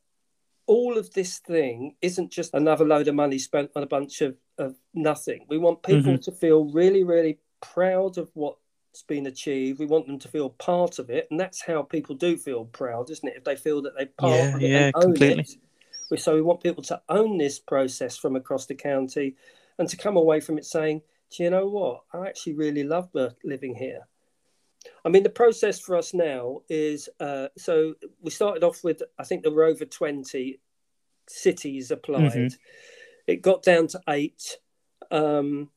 all 0.69 0.99
of 0.99 1.12
this 1.13 1.39
thing 1.39 1.95
isn't 1.99 2.32
just 2.32 2.53
another 2.53 2.86
load 2.86 3.08
of 3.08 3.15
money 3.15 3.39
spent 3.39 3.71
on 3.75 3.82
a 3.82 3.88
bunch 3.88 4.21
of, 4.21 4.38
of 4.60 4.75
nothing. 4.93 5.47
We 5.49 5.58
want 5.58 5.82
people 5.82 6.13
mm-hmm. 6.13 6.21
to 6.21 6.32
feel 6.32 6.65
really, 6.65 7.03
really 7.03 7.39
proud 7.60 8.19
of 8.19 8.29
what's 8.36 9.01
been 9.08 9.25
achieved. 9.25 9.79
We 9.79 9.88
want 9.88 10.05
them 10.05 10.19
to 10.19 10.27
feel 10.27 10.51
part 10.51 10.99
of 10.99 11.10
it. 11.10 11.27
And 11.32 11.39
that's 11.39 11.60
how 11.60 11.82
people 11.82 12.13
do 12.13 12.38
feel 12.38 12.65
proud, 12.65 13.10
isn't 13.10 13.27
it? 13.27 13.38
If 13.38 13.45
they 13.45 13.55
feel 13.55 13.82
that 13.82 13.93
they're 13.97 14.05
part 14.15 14.34
yeah, 14.34 14.55
of 14.55 14.62
it 14.62 14.69
yeah, 14.69 14.86
and 14.86 14.95
own 14.95 15.01
completely. 15.01 15.47
it. 16.12 16.19
So 16.19 16.36
we 16.36 16.43
want 16.43 16.62
people 16.62 16.84
to 16.84 17.01
own 17.10 17.39
this 17.39 17.58
process 17.58 18.15
from 18.15 18.36
across 18.36 18.67
the 18.67 18.75
county 18.75 19.38
and 19.79 19.89
to 19.89 19.97
come 19.97 20.17
away 20.17 20.39
from 20.39 20.60
it 20.60 20.65
saying, 20.65 21.01
do 21.36 21.41
you 21.41 21.49
know 21.49 21.67
what? 21.67 22.01
I 22.13 22.27
actually 22.27 22.53
really 22.53 22.84
love 22.84 23.10
living 23.43 23.73
here. 23.73 24.01
I 25.06 25.10
mean, 25.10 25.23
the 25.23 25.30
process 25.30 25.80
for 25.80 25.95
us 25.95 26.13
now 26.13 26.62
is 26.69 27.10
uh, 27.19 27.47
so 27.58 27.95
we 28.21 28.32
started 28.32 28.63
off 28.63 28.84
with, 28.84 29.02
I 29.17 29.23
think 29.23 29.43
there 29.43 29.52
were 29.52 29.63
over 29.63 29.86
20 29.86 30.60
cities 31.28 31.91
applied. 31.91 32.32
Mhm. 32.32 32.58
It 33.28 33.41
got 33.41 33.63
down 33.63 33.88
to 33.88 34.02
eight. 34.10 34.58
Um, 35.12 35.69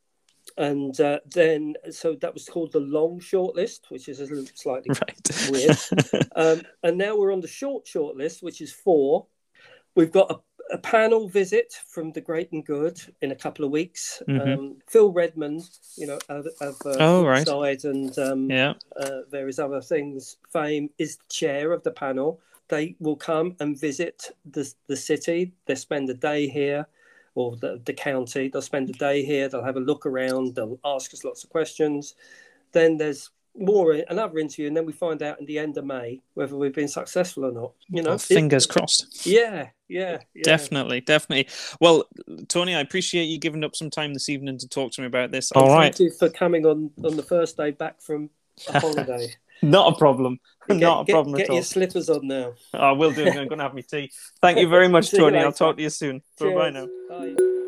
and 0.57 0.99
uh, 1.01 1.21
then, 1.27 1.75
so 1.91 2.15
that 2.21 2.35
was 2.35 2.47
called 2.47 2.73
the 2.73 2.81
long 2.81 3.21
shortlist, 3.21 3.91
which 3.91 4.09
is 4.09 4.21
a 4.21 4.25
little 4.25 4.47
slightly 4.55 4.91
Right. 5.07 5.51
weird. 5.51 5.79
um, 6.37 6.63
and 6.83 6.99
now 6.99 7.17
we're 7.17 7.33
on 7.33 7.41
the 7.41 7.49
short 7.49 7.87
shortlist, 7.87 8.43
which 8.43 8.61
is 8.61 8.73
four. 8.73 9.27
We've 9.95 10.11
got 10.11 10.31
a, 10.31 10.37
a 10.73 10.79
panel 10.79 11.29
visit 11.29 11.75
from 11.87 12.13
the 12.13 12.21
Great 12.21 12.51
and 12.53 12.65
Good 12.65 13.01
in 13.21 13.31
a 13.31 13.37
couple 13.37 13.65
of 13.65 13.71
weeks. 13.71 14.23
Mhm. 14.29 14.59
Um, 14.59 14.77
Phil 14.89 15.13
Redmond, 15.13 15.69
you 15.97 16.07
know, 16.07 16.19
of, 16.29 16.47
of 16.61 16.77
uh, 16.87 16.97
Oh, 16.99 17.25
right. 17.25 17.47
Side 17.47 17.85
and 17.85 18.19
um, 18.19 18.51
Yeah. 18.51 18.75
uh, 18.97 19.23
various 19.31 19.59
other 19.59 19.81
things. 19.81 20.37
Fame 20.53 20.91
is 20.99 21.19
chair 21.29 21.73
of 21.73 21.83
the 21.83 21.91
panel. 21.91 22.41
They 22.69 22.97
will 23.01 23.17
come 23.17 23.55
and 23.61 23.79
visit 23.79 24.31
the, 24.51 24.73
the 24.87 24.97
city. 24.97 25.53
They 25.67 25.75
spend 25.75 26.09
a 26.09 26.15
day 26.15 26.49
here, 26.49 26.87
or 27.35 27.57
the, 27.57 27.81
the 27.85 27.93
county. 27.93 28.49
They'll 28.49 28.63
spend 28.63 28.89
a 28.89 28.95
day 28.95 29.25
here. 29.25 29.49
They'll 29.49 29.63
have 29.65 29.77
a 29.77 29.81
look 29.81 30.07
around. 30.07 30.55
They'll 30.55 30.79
ask 30.85 31.13
us 31.13 31.25
lots 31.25 31.45
of 31.45 31.51
questions. 31.51 32.15
Then 32.73 32.97
there's 32.97 33.31
more 33.55 33.93
another 34.09 34.39
interview, 34.39 34.67
and 34.69 34.75
then 34.77 34.87
we 34.87 34.95
find 34.95 35.23
out 35.23 35.39
in 35.39 35.45
the 35.45 35.59
end 35.59 35.77
of 35.77 35.85
May 35.85 36.23
whether 36.33 36.57
we've 36.57 36.73
been 36.75 36.89
successful 36.89 37.45
or 37.45 37.53
not. 37.53 37.73
You 37.91 38.03
know, 38.03 38.11
Well, 38.11 38.19
fingers 38.19 38.65
crossed. 38.67 39.27
Yeah, 39.27 39.69
yeah, 39.93 40.19
yeah. 40.35 40.43
Definitely, 40.45 41.01
definitely. 41.01 41.49
Well, 41.81 42.05
Tony, 42.49 42.75
I 42.75 42.81
appreciate 42.81 43.25
you 43.25 43.39
giving 43.39 43.65
up 43.65 43.77
some 43.77 43.91
time 43.91 44.13
this 44.15 44.29
evening 44.29 44.59
to 44.59 44.69
talk 44.69 44.93
to 44.93 45.01
me 45.01 45.07
about 45.07 45.31
this. 45.31 45.51
And 45.53 45.63
All 45.63 45.69
right. 45.69 45.95
Thank 45.95 46.01
you 46.01 46.17
for 46.19 46.29
coming 46.29 46.67
on 46.67 46.91
on 47.05 47.17
the 47.17 47.23
first 47.23 47.57
day 47.57 47.71
back 47.71 48.01
from 48.01 48.31
a 48.69 48.81
holiday. 48.81 49.29
Not 49.63 49.93
a 49.95 49.97
problem. 49.97 50.41
Get- 50.69 50.79
Not 50.79 51.03
a 51.03 51.05
get- 51.05 51.13
problem 51.13 51.37
Get 51.37 51.45
at 51.45 51.51
all. 51.51 51.57
your 51.57 51.63
slippers 51.65 52.11
on 52.11 52.27
now. 52.27 52.55
I 52.75 52.93
will 52.93 53.13
do. 53.13 53.27
I'm 53.27 53.35
going 53.49 53.59
to 53.59 53.65
have 53.65 53.75
my 53.75 53.83
tea. 53.83 54.11
Thank 54.41 54.59
you 54.59 54.69
very 54.69 54.89
much, 54.95 55.11
See 55.11 55.19
you 55.19 55.25
Tony. 55.25 55.39
I'll 55.39 55.53
talk 55.53 55.77
to 55.77 55.83
you 55.83 55.91
soon. 55.91 56.23
Bye 56.41 56.55
bye 56.55 56.71
now. 56.71 56.87
Bye. 57.09 57.62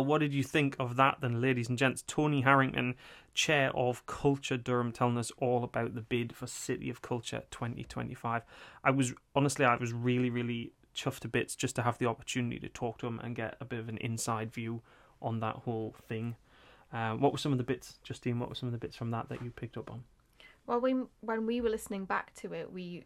What 0.00 0.18
did 0.18 0.32
you 0.32 0.42
think 0.42 0.76
of 0.78 0.96
that 0.96 1.18
then, 1.20 1.40
ladies 1.40 1.68
and 1.68 1.78
gents? 1.78 2.02
Tony 2.06 2.42
Harrington, 2.42 2.94
Chair 3.34 3.70
of 3.76 4.06
Culture 4.06 4.56
Durham, 4.56 4.92
telling 4.92 5.18
us 5.18 5.30
all 5.38 5.64
about 5.64 5.94
the 5.94 6.00
bid 6.00 6.34
for 6.34 6.46
City 6.46 6.90
of 6.90 7.02
Culture 7.02 7.42
2025. 7.50 8.42
I 8.84 8.90
was, 8.90 9.14
honestly, 9.34 9.64
I 9.64 9.76
was 9.76 9.92
really, 9.92 10.30
really 10.30 10.72
chuffed 10.94 11.20
to 11.20 11.28
bits 11.28 11.54
just 11.54 11.76
to 11.76 11.82
have 11.82 11.98
the 11.98 12.06
opportunity 12.06 12.58
to 12.58 12.68
talk 12.68 12.98
to 12.98 13.06
him 13.06 13.20
and 13.22 13.36
get 13.36 13.56
a 13.60 13.64
bit 13.64 13.78
of 13.78 13.88
an 13.88 13.98
inside 13.98 14.52
view 14.52 14.82
on 15.20 15.40
that 15.40 15.56
whole 15.56 15.94
thing. 16.08 16.36
Uh, 16.92 17.12
what 17.14 17.32
were 17.32 17.38
some 17.38 17.52
of 17.52 17.58
the 17.58 17.64
bits, 17.64 17.98
Justine? 18.02 18.38
What 18.38 18.48
were 18.48 18.54
some 18.54 18.68
of 18.68 18.72
the 18.72 18.78
bits 18.78 18.96
from 18.96 19.10
that 19.10 19.28
that 19.28 19.42
you 19.42 19.50
picked 19.50 19.76
up 19.76 19.90
on? 19.90 20.04
Well, 20.66 20.80
when 20.80 21.08
when 21.20 21.46
we 21.46 21.60
were 21.60 21.68
listening 21.68 22.06
back 22.06 22.34
to 22.36 22.52
it, 22.52 22.72
we 22.72 23.04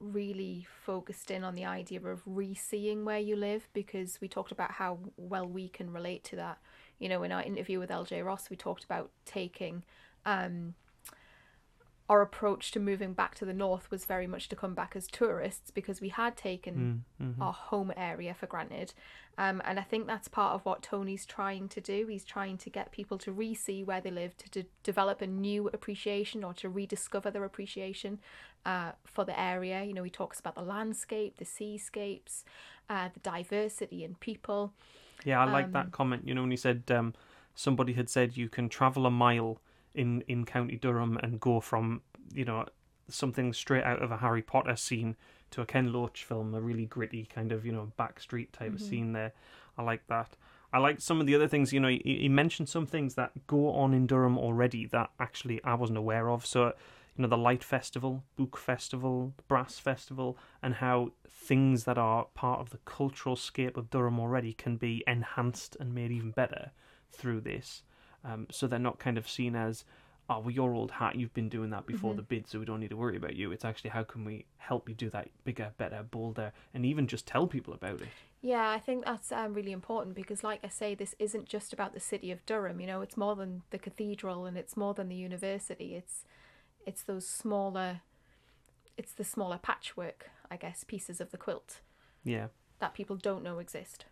really 0.00 0.66
focused 0.84 1.30
in 1.30 1.44
on 1.44 1.54
the 1.54 1.64
idea 1.64 2.00
of 2.00 2.22
re-seeing 2.26 3.04
where 3.04 3.18
you 3.18 3.36
live 3.36 3.68
because 3.72 4.20
we 4.20 4.28
talked 4.28 4.52
about 4.52 4.72
how 4.72 4.98
well 5.16 5.46
we 5.46 5.68
can 5.68 5.92
relate 5.92 6.24
to 6.24 6.36
that. 6.36 6.58
You 6.98 7.08
know, 7.08 7.22
in 7.22 7.32
our 7.32 7.42
interview 7.42 7.78
with 7.78 7.90
LJ 7.90 8.24
Ross, 8.24 8.50
we 8.50 8.56
talked 8.56 8.84
about 8.84 9.10
taking 9.24 9.82
um, 10.26 10.74
our 12.08 12.20
approach 12.20 12.70
to 12.72 12.78
moving 12.80 13.14
back 13.14 13.34
to 13.34 13.46
the 13.46 13.54
north 13.54 13.90
was 13.90 14.04
very 14.04 14.26
much 14.26 14.48
to 14.50 14.56
come 14.56 14.74
back 14.74 14.94
as 14.94 15.06
tourists 15.06 15.70
because 15.70 16.02
we 16.02 16.10
had 16.10 16.36
taken 16.36 17.04
Mm, 17.20 17.34
mhm. 17.36 17.40
our 17.42 17.52
home 17.54 17.92
area 17.96 18.34
for 18.34 18.46
granted. 18.46 18.92
Um, 19.38 19.62
and 19.64 19.80
I 19.80 19.82
think 19.82 20.06
that's 20.06 20.28
part 20.28 20.54
of 20.54 20.64
what 20.66 20.82
Tony's 20.82 21.24
trying 21.26 21.68
to 21.70 21.80
do. 21.80 22.06
He's 22.06 22.24
trying 22.24 22.58
to 22.58 22.70
get 22.70 22.92
people 22.92 23.16
to 23.18 23.32
re 23.32 23.54
see 23.54 23.82
where 23.82 24.00
they 24.02 24.10
live, 24.10 24.36
to 24.36 24.50
de- 24.50 24.68
develop 24.82 25.22
a 25.22 25.26
new 25.26 25.68
appreciation 25.72 26.44
or 26.44 26.52
to 26.54 26.68
rediscover 26.68 27.30
their 27.30 27.44
appreciation 27.44 28.20
uh, 28.66 28.92
for 29.04 29.24
the 29.24 29.38
area. 29.40 29.82
You 29.82 29.94
know, 29.94 30.02
he 30.04 30.10
talks 30.10 30.38
about 30.38 30.54
the 30.56 30.62
landscape, 30.62 31.38
the 31.38 31.44
seascapes, 31.46 32.44
uh, 32.90 33.08
the 33.14 33.20
diversity 33.20 34.04
in 34.04 34.14
people. 34.16 34.72
Yeah, 35.24 35.40
I 35.40 35.50
like 35.50 35.66
Um, 35.66 35.72
that 35.72 35.90
comment. 35.90 36.28
You 36.28 36.34
know, 36.34 36.42
when 36.42 36.50
he 36.50 36.56
said 36.58 36.82
um, 36.90 37.14
somebody 37.54 37.94
had 37.94 38.08
said 38.10 38.36
you 38.36 38.48
can 38.50 38.68
travel 38.68 39.06
a 39.06 39.10
mile 39.10 39.58
in 39.94 40.22
in 40.22 40.44
County 40.44 40.76
Durham 40.76 41.16
and 41.22 41.40
go 41.40 41.60
from 41.60 42.02
you 42.32 42.44
know 42.44 42.66
something 43.08 43.52
straight 43.52 43.84
out 43.84 44.02
of 44.02 44.10
a 44.10 44.16
Harry 44.18 44.42
Potter 44.42 44.76
scene 44.76 45.16
to 45.50 45.60
a 45.60 45.66
Ken 45.66 45.92
Loach 45.92 46.24
film, 46.24 46.54
a 46.54 46.60
really 46.60 46.86
gritty 46.86 47.26
kind 47.26 47.52
of 47.52 47.64
you 47.66 47.72
know 47.72 47.92
backstreet 47.98 48.50
type 48.52 48.74
of 48.74 48.80
Mhm. 48.80 48.88
scene 48.88 49.12
there. 49.12 49.32
I 49.76 49.82
like 49.82 50.06
that. 50.08 50.36
I 50.72 50.78
like 50.78 51.00
some 51.00 51.20
of 51.20 51.26
the 51.26 51.34
other 51.36 51.46
things. 51.46 51.72
You 51.72 51.78
know, 51.80 51.88
he, 51.88 52.00
he 52.04 52.28
mentioned 52.28 52.68
some 52.68 52.86
things 52.86 53.14
that 53.14 53.46
go 53.46 53.70
on 53.70 53.94
in 53.94 54.06
Durham 54.08 54.36
already 54.38 54.86
that 54.86 55.10
actually 55.20 55.62
I 55.62 55.74
wasn't 55.74 55.98
aware 55.98 56.28
of. 56.30 56.44
So 56.44 56.66
you 57.16 57.22
know 57.22 57.28
the 57.28 57.36
Light 57.38 57.62
Festival, 57.62 58.24
Book 58.36 58.56
Festival, 58.56 59.34
Brass 59.46 59.78
Festival, 59.78 60.36
and 60.62 60.74
how 60.74 61.12
things 61.28 61.84
that 61.84 61.98
are 61.98 62.24
part 62.34 62.58
of 62.58 62.70
the 62.70 62.78
cultural 62.78 63.36
scape 63.36 63.76
of 63.76 63.90
Durham 63.90 64.18
already 64.18 64.52
can 64.52 64.76
be 64.76 65.04
enhanced 65.06 65.76
and 65.78 65.94
made 65.94 66.10
even 66.10 66.32
better 66.32 66.72
through 67.12 67.42
this. 67.42 67.84
Um, 68.24 68.46
so 68.50 68.66
they're 68.66 68.78
not 68.78 68.98
kind 68.98 69.18
of 69.18 69.28
seen 69.28 69.54
as, 69.54 69.84
oh, 70.30 70.40
well, 70.40 70.50
you're 70.50 70.74
old 70.74 70.92
hat, 70.92 71.16
you've 71.16 71.34
been 71.34 71.48
doing 71.50 71.70
that 71.70 71.86
before 71.86 72.14
Mhm. 72.14 72.16
the 72.16 72.22
bid, 72.22 72.46
so 72.46 72.58
we 72.58 72.64
don't 72.64 72.80
need 72.80 72.88
to 72.90 72.96
worry 72.96 73.16
about 73.16 73.36
you. 73.36 73.52
It's 73.52 73.64
actually 73.64 73.90
how 73.90 74.02
can 74.04 74.24
we 74.24 74.46
help 74.56 74.88
you 74.88 74.94
do 74.94 75.10
that 75.10 75.28
bigger, 75.44 75.72
better, 75.76 76.02
bolder, 76.02 76.52
and 76.72 76.86
even 76.86 77.06
just 77.06 77.26
tell 77.26 77.46
people 77.46 77.74
about 77.74 78.00
it. 78.00 78.08
Yeah, 78.40 78.70
I 78.70 78.78
think 78.78 79.04
that's 79.04 79.30
um, 79.32 79.52
really 79.54 79.72
important 79.72 80.14
because, 80.14 80.42
like 80.44 80.60
I 80.64 80.68
say, 80.68 80.94
this 80.94 81.14
isn't 81.18 81.46
just 81.48 81.72
about 81.72 81.92
the 81.94 82.00
city 82.00 82.30
of 82.30 82.44
Durham. 82.46 82.80
You 82.80 82.86
know, 82.86 83.00
it's 83.02 83.16
more 83.16 83.36
than 83.36 83.62
the 83.70 83.78
cathedral 83.78 84.44
and 84.46 84.56
it's 84.56 84.76
more 84.76 84.92
than 84.94 85.08
the 85.08 85.14
university. 85.16 85.94
It's 85.94 86.24
it's 86.86 87.02
those 87.02 87.26
smaller, 87.26 88.02
it's 88.98 89.12
the 89.14 89.24
smaller 89.24 89.58
patchwork, 89.58 90.30
I 90.50 90.56
guess, 90.56 90.84
pieces 90.84 91.20
of 91.20 91.30
the 91.30 91.38
quilt 91.38 91.80
Yeah. 92.22 92.48
that 92.80 92.92
people 92.94 93.16
don't 93.16 93.42
know 93.42 93.58
exist. 93.58 94.04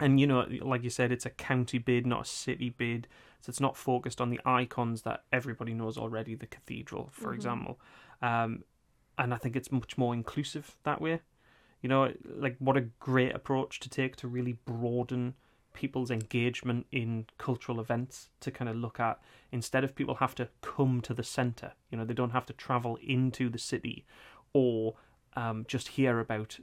And 0.00 0.20
you 0.20 0.26
know, 0.26 0.46
like 0.60 0.84
you 0.84 0.90
said, 0.90 1.10
it's 1.10 1.24
a 1.26 1.30
county 1.30 1.78
bid, 1.78 2.06
not 2.06 2.22
a 2.22 2.24
city 2.28 2.68
bid. 2.70 3.08
So 3.40 3.50
it's 3.50 3.60
not 3.60 3.76
focused 3.76 4.20
on 4.20 4.30
the 4.30 4.40
icons 4.44 5.02
that 5.02 5.24
everybody 5.32 5.72
knows 5.74 5.96
already, 5.96 6.34
the 6.34 6.46
cathedral, 6.46 7.10
for 7.12 7.30
Mhm. 7.32 7.36
example. 7.36 7.80
Um, 8.20 8.64
and 9.16 9.32
I 9.32 9.36
think 9.36 9.56
it's 9.56 9.70
much 9.72 9.96
more 9.96 10.12
inclusive 10.14 10.76
that 10.82 11.00
way. 11.00 11.20
You 11.80 11.88
know, 11.88 12.12
like 12.24 12.56
what 12.58 12.76
a 12.76 12.80
great 12.80 13.34
approach 13.34 13.78
to 13.80 13.88
take 13.88 14.16
to 14.16 14.28
really 14.28 14.54
broaden 14.64 15.34
people's 15.74 16.10
engagement 16.10 16.86
in 16.90 17.26
cultural 17.38 17.78
events 17.80 18.30
to 18.40 18.50
kind 18.50 18.68
of 18.68 18.74
look 18.74 18.98
at 18.98 19.20
instead 19.52 19.84
of 19.84 19.94
people 19.94 20.16
have 20.16 20.34
to 20.34 20.48
come 20.60 21.00
to 21.00 21.14
the 21.14 21.22
center 21.22 21.72
you 21.88 21.96
know 21.96 22.04
they 22.04 22.14
don't 22.14 22.30
have 22.30 22.44
to 22.44 22.52
travel 22.52 22.96
into 23.00 23.48
the 23.48 23.58
city 23.58 24.04
or 24.52 24.96
um, 25.36 25.64
just 25.68 25.88
hear 25.88 26.18
about 26.18 26.58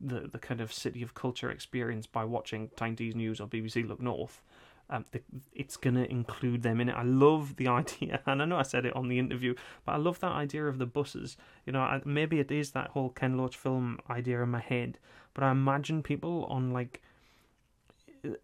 the 0.00 0.20
the 0.28 0.38
kind 0.38 0.60
of 0.60 0.72
city 0.72 1.02
of 1.02 1.14
culture 1.14 1.50
experience 1.50 2.06
by 2.06 2.24
watching 2.24 2.70
Tyne 2.76 2.94
Tees 2.94 3.16
News 3.16 3.40
or 3.40 3.48
BBC 3.48 3.82
Look 3.86 4.00
North. 4.00 4.40
Um, 4.92 5.04
the, 5.12 5.22
it's 5.52 5.76
going 5.76 5.94
to 5.94 6.10
include 6.10 6.62
them 6.62 6.80
in 6.80 6.88
it. 6.88 6.96
I 6.96 7.04
love 7.04 7.56
the 7.56 7.68
idea, 7.80 8.20
and 8.26 8.42
I 8.42 8.44
know 8.44 8.56
I 8.56 8.62
said 8.62 8.84
it 8.84 8.96
on 8.96 9.08
the 9.08 9.18
interview, 9.18 9.54
but 9.86 9.92
I 9.92 9.96
love 9.98 10.20
that 10.20 10.32
idea 10.32 10.66
of 10.66 10.78
the 10.78 10.86
buses. 10.86 11.36
You 11.64 11.72
know, 11.72 11.80
I, 11.80 12.00
maybe 12.04 12.40
it 12.40 12.50
is 12.50 12.72
that 12.72 12.88
whole 12.88 13.10
Ken 13.10 13.36
Loach 13.36 13.56
film 13.56 14.00
idea 14.10 14.42
in 14.42 14.50
my 14.50 14.60
head, 14.60 14.98
but 15.32 15.44
I 15.44 15.52
imagine 15.52 16.02
people 16.02 16.44
on 16.46 16.72
like 16.72 17.00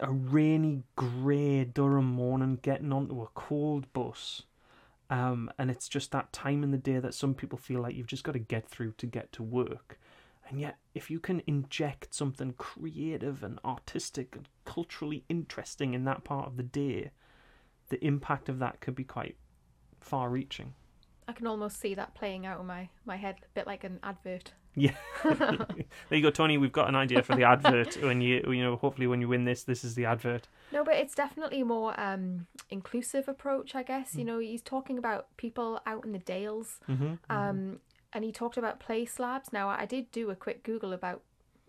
a 0.00 0.10
rainy, 0.10 0.82
grey 0.94 1.64
Durham 1.64 2.06
morning 2.06 2.58
getting 2.62 2.92
onto 2.92 3.22
a 3.22 3.28
cold 3.34 3.92
bus. 3.92 4.42
Um, 5.08 5.50
and 5.58 5.70
it's 5.70 5.88
just 5.88 6.10
that 6.12 6.32
time 6.32 6.64
in 6.64 6.72
the 6.72 6.78
day 6.78 6.98
that 6.98 7.14
some 7.14 7.34
people 7.34 7.58
feel 7.58 7.80
like 7.80 7.94
you've 7.94 8.08
just 8.08 8.24
got 8.24 8.32
to 8.32 8.40
get 8.40 8.68
through 8.68 8.92
to 8.98 9.06
get 9.06 9.32
to 9.32 9.42
work. 9.42 10.00
And 10.48 10.60
yet, 10.60 10.78
if 10.94 11.10
you 11.10 11.20
can 11.20 11.42
inject 11.46 12.14
something 12.14 12.54
creative 12.56 13.42
and 13.42 13.58
artistic 13.64 14.34
and 14.34 14.48
culturally 14.66 15.24
interesting 15.28 15.94
in 15.94 16.04
that 16.04 16.24
part 16.24 16.46
of 16.46 16.56
the 16.58 16.62
day, 16.62 17.10
the 17.88 18.04
impact 18.04 18.48
of 18.50 18.58
that 18.58 18.80
could 18.80 18.94
be 18.94 19.04
quite 19.04 19.36
far 20.00 20.28
reaching. 20.28 20.74
I 21.28 21.32
can 21.32 21.46
almost 21.46 21.80
see 21.80 21.94
that 21.94 22.14
playing 22.14 22.46
out 22.46 22.60
in 22.60 22.66
my, 22.66 22.88
my 23.04 23.16
head, 23.16 23.36
a 23.42 23.48
bit 23.54 23.66
like 23.66 23.84
an 23.84 23.98
advert. 24.02 24.52
Yeah. 24.74 24.94
there 25.24 25.56
you 26.10 26.22
go, 26.22 26.30
Tony. 26.30 26.58
We've 26.58 26.72
got 26.72 26.88
an 26.88 26.94
idea 26.94 27.22
for 27.22 27.34
the 27.34 27.44
advert. 27.44 27.96
when 28.02 28.20
you, 28.20 28.44
you 28.48 28.62
know, 28.62 28.76
hopefully 28.76 29.06
when 29.06 29.20
you 29.20 29.28
win 29.28 29.44
this, 29.44 29.64
this 29.64 29.82
is 29.82 29.94
the 29.94 30.04
advert. 30.04 30.46
No, 30.72 30.84
but 30.84 30.94
it's 30.94 31.14
definitely 31.14 31.62
a 31.62 31.64
more 31.64 31.98
um, 31.98 32.46
inclusive 32.70 33.26
approach, 33.28 33.74
I 33.74 33.82
guess. 33.82 34.14
You 34.14 34.24
know, 34.24 34.38
he's 34.38 34.62
talking 34.62 34.98
about 34.98 35.36
people 35.36 35.80
out 35.86 36.04
in 36.04 36.12
the 36.12 36.18
Dales, 36.18 36.78
Mhm, 36.88 37.18
um, 37.30 37.80
and 38.12 38.24
he 38.24 38.30
talked 38.30 38.56
about 38.56 38.78
place 38.78 39.18
labs. 39.18 39.52
Now, 39.52 39.68
I 39.68 39.86
did 39.86 40.12
do 40.12 40.30
a 40.30 40.36
quick 40.36 40.62
Google 40.62 40.92
about 40.92 41.22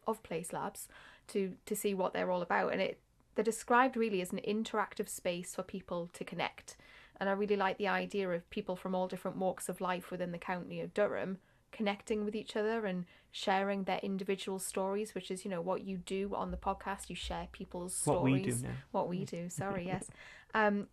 of 0.05 0.23
place 0.23 0.53
labs 0.53 0.87
to 1.29 1.53
to 1.65 1.75
see 1.75 1.93
what 1.93 2.13
they're 2.13 2.31
all 2.31 2.41
about, 2.41 2.73
and 2.73 2.81
it 2.81 2.99
they're 3.35 3.43
described 3.43 3.95
really 3.95 4.21
as 4.21 4.31
an 4.31 4.41
interactive 4.47 5.07
space 5.07 5.55
for 5.55 5.63
people 5.63 6.09
to 6.13 6.23
connect. 6.23 6.75
And 7.19 7.29
I 7.29 7.33
really 7.33 7.55
like 7.55 7.77
the 7.77 7.87
idea 7.87 8.29
of 8.29 8.49
people 8.49 8.75
from 8.75 8.93
all 8.93 9.07
different 9.07 9.37
walks 9.37 9.69
of 9.69 9.81
life 9.81 10.11
within 10.11 10.31
the 10.31 10.37
county 10.37 10.81
of 10.81 10.93
Durham 10.93 11.37
connecting 11.71 12.25
with 12.25 12.35
each 12.35 12.55
other 12.55 12.85
and 12.85 13.05
sharing 13.31 13.83
their 13.83 13.99
individual 14.01 14.59
stories, 14.59 15.13
which 15.13 15.29
is, 15.29 15.45
you 15.45 15.51
know, 15.51 15.61
what 15.61 15.83
you 15.83 15.97
do 15.97 16.33
on 16.33 16.51
the 16.51 16.57
podcast. 16.57 17.09
You 17.09 17.15
share 17.15 17.47
people's 17.51 17.93
stories. 17.93 18.21
What 18.21 18.31
we 18.31 18.41
do 18.41 18.55
now. 18.63 18.69
What 18.91 19.09
we 19.09 19.25
do, 19.25 19.49
sorry, 19.49 19.85
yes. 19.85 20.09
Um, 20.53 20.87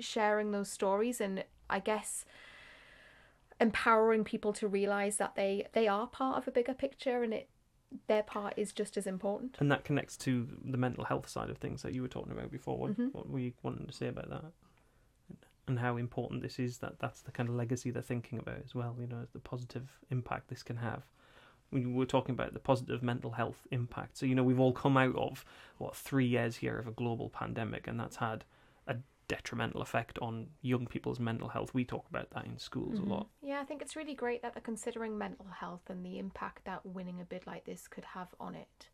sharing 0.00 0.52
those 0.52 0.70
stories 0.70 1.20
and 1.20 1.44
I 1.68 1.78
guess 1.78 2.24
empowering 3.60 4.24
people 4.24 4.52
to 4.52 4.66
realize 4.66 5.18
that 5.18 5.36
they 5.36 5.68
they 5.72 5.86
are 5.86 6.08
part 6.08 6.36
of 6.36 6.48
a 6.48 6.50
bigger 6.50 6.74
picture 6.74 7.22
and 7.22 7.32
it 7.32 7.48
their 8.06 8.22
part 8.22 8.54
is 8.56 8.72
just 8.72 8.96
as 8.96 9.06
important. 9.06 9.56
And 9.60 9.70
that 9.70 9.84
connects 9.84 10.16
to 10.18 10.48
the 10.64 10.76
mental 10.76 11.04
health 11.04 11.28
side 11.28 11.50
of 11.50 11.58
things 11.58 11.82
that 11.82 11.92
you 11.94 12.02
were 12.02 12.08
talking 12.08 12.32
about 12.32 12.50
before. 12.50 12.76
What, 12.76 12.98
Mhm. 12.98 13.14
what 13.14 13.28
were 13.28 13.38
you 13.38 13.52
wanting 13.62 13.86
to 13.86 13.92
say 13.92 14.08
about 14.08 14.28
that? 14.30 14.52
And 15.66 15.78
how 15.78 15.96
important 15.96 16.42
this 16.42 16.58
is 16.58 16.78
that 16.78 16.98
that's 16.98 17.22
the 17.22 17.30
kind 17.32 17.48
of 17.48 17.54
legacy 17.54 17.90
they're 17.90 18.02
thinking 18.02 18.38
about 18.38 18.58
as 18.64 18.74
well, 18.74 18.96
you 19.00 19.06
know, 19.06 19.26
the 19.32 19.38
positive 19.38 19.98
impact 20.10 20.48
this 20.48 20.62
can 20.62 20.76
have. 20.76 21.06
We 21.70 21.86
were 21.86 22.04
talking 22.04 22.34
about 22.34 22.52
the 22.52 22.60
positive 22.60 23.02
mental 23.02 23.32
health 23.32 23.66
impact. 23.70 24.18
So, 24.18 24.26
you 24.26 24.34
know, 24.34 24.44
we've 24.44 24.60
all 24.60 24.72
come 24.74 24.96
out 24.96 25.16
of, 25.16 25.44
what, 25.78 25.96
three 25.96 26.26
years 26.26 26.56
here 26.56 26.78
of 26.78 26.86
a 26.86 26.92
global 26.92 27.30
pandemic, 27.30 27.86
and 27.86 27.98
that's 27.98 28.16
had 28.16 28.44
a 28.86 28.98
detrimental 29.34 29.82
effect 29.82 30.18
on 30.20 30.46
young 30.62 30.86
people's 30.86 31.18
mental 31.18 31.48
health. 31.48 31.74
We 31.74 31.84
talk 31.84 32.06
about 32.08 32.30
that 32.30 32.46
in 32.46 32.56
schools 32.58 33.00
Mhm. 33.00 33.06
a 33.06 33.08
lot. 33.14 33.26
Yeah, 33.42 33.60
I 33.60 33.64
think 33.64 33.82
it's 33.82 33.96
really 33.96 34.14
great 34.14 34.42
that 34.42 34.54
they're 34.54 34.62
considering 34.72 35.18
mental 35.18 35.46
health 35.46 35.90
and 35.90 36.04
the 36.06 36.18
impact 36.18 36.64
that 36.64 36.86
winning 36.86 37.20
a 37.20 37.24
bid 37.24 37.46
like 37.46 37.64
this 37.64 37.88
could 37.88 38.04
have 38.04 38.34
on 38.38 38.54
it. 38.54 38.90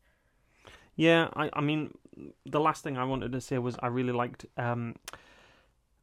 Yeah, 0.95 1.29
I, 1.35 1.49
I 1.53 1.61
mean, 1.61 1.97
the 2.45 2.59
last 2.59 2.83
thing 2.83 2.97
I 2.97 3.03
wanted 3.03 3.31
to 3.31 3.41
say 3.41 3.57
was 3.59 3.77
I 3.81 3.87
really 3.87 4.13
liked 4.13 4.45
um, 4.57 4.95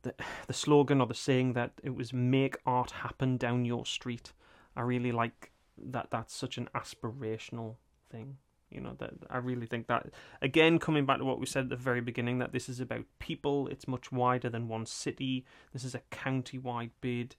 the 0.03 0.14
the 0.46 0.55
slogan 0.55 1.01
or 1.01 1.07
the 1.07 1.14
saying 1.14 1.53
that 1.55 1.72
it 1.83 1.94
was 1.94 2.12
"Make 2.12 2.57
art 2.64 2.90
happen 2.92 3.37
down 3.37 3.64
your 3.64 3.85
street." 3.85 4.33
I 4.77 4.83
really 4.83 5.12
like 5.12 5.51
that. 5.77 6.11
That's 6.11 6.35
such 6.35 6.59
an 6.59 6.68
aspirational 6.74 7.77
thing. 8.11 8.38
You 8.70 8.81
know 8.81 8.94
that 8.98 9.12
I 9.31 9.38
really 9.38 9.66
think 9.66 9.87
that 9.87 10.09
again, 10.42 10.78
coming 10.78 11.07
back 11.07 11.18
to 11.18 11.24
what 11.24 11.40
we 11.40 11.46
said 11.46 11.64
at 11.64 11.68
the 11.70 11.76
very 11.76 12.00
beginning, 12.00 12.38
that 12.38 12.52
this 12.52 12.68
is 12.68 12.81
about 12.81 13.04
people. 13.18 13.68
It's 13.68 13.88
much 13.88 14.12
wider 14.12 14.50
than 14.50 14.68
one 14.68 14.87
city. 14.87 15.44
This 15.72 15.85
is 15.85 15.94
a 15.94 16.02
county-wide 16.11 16.90
bid. 17.00 17.37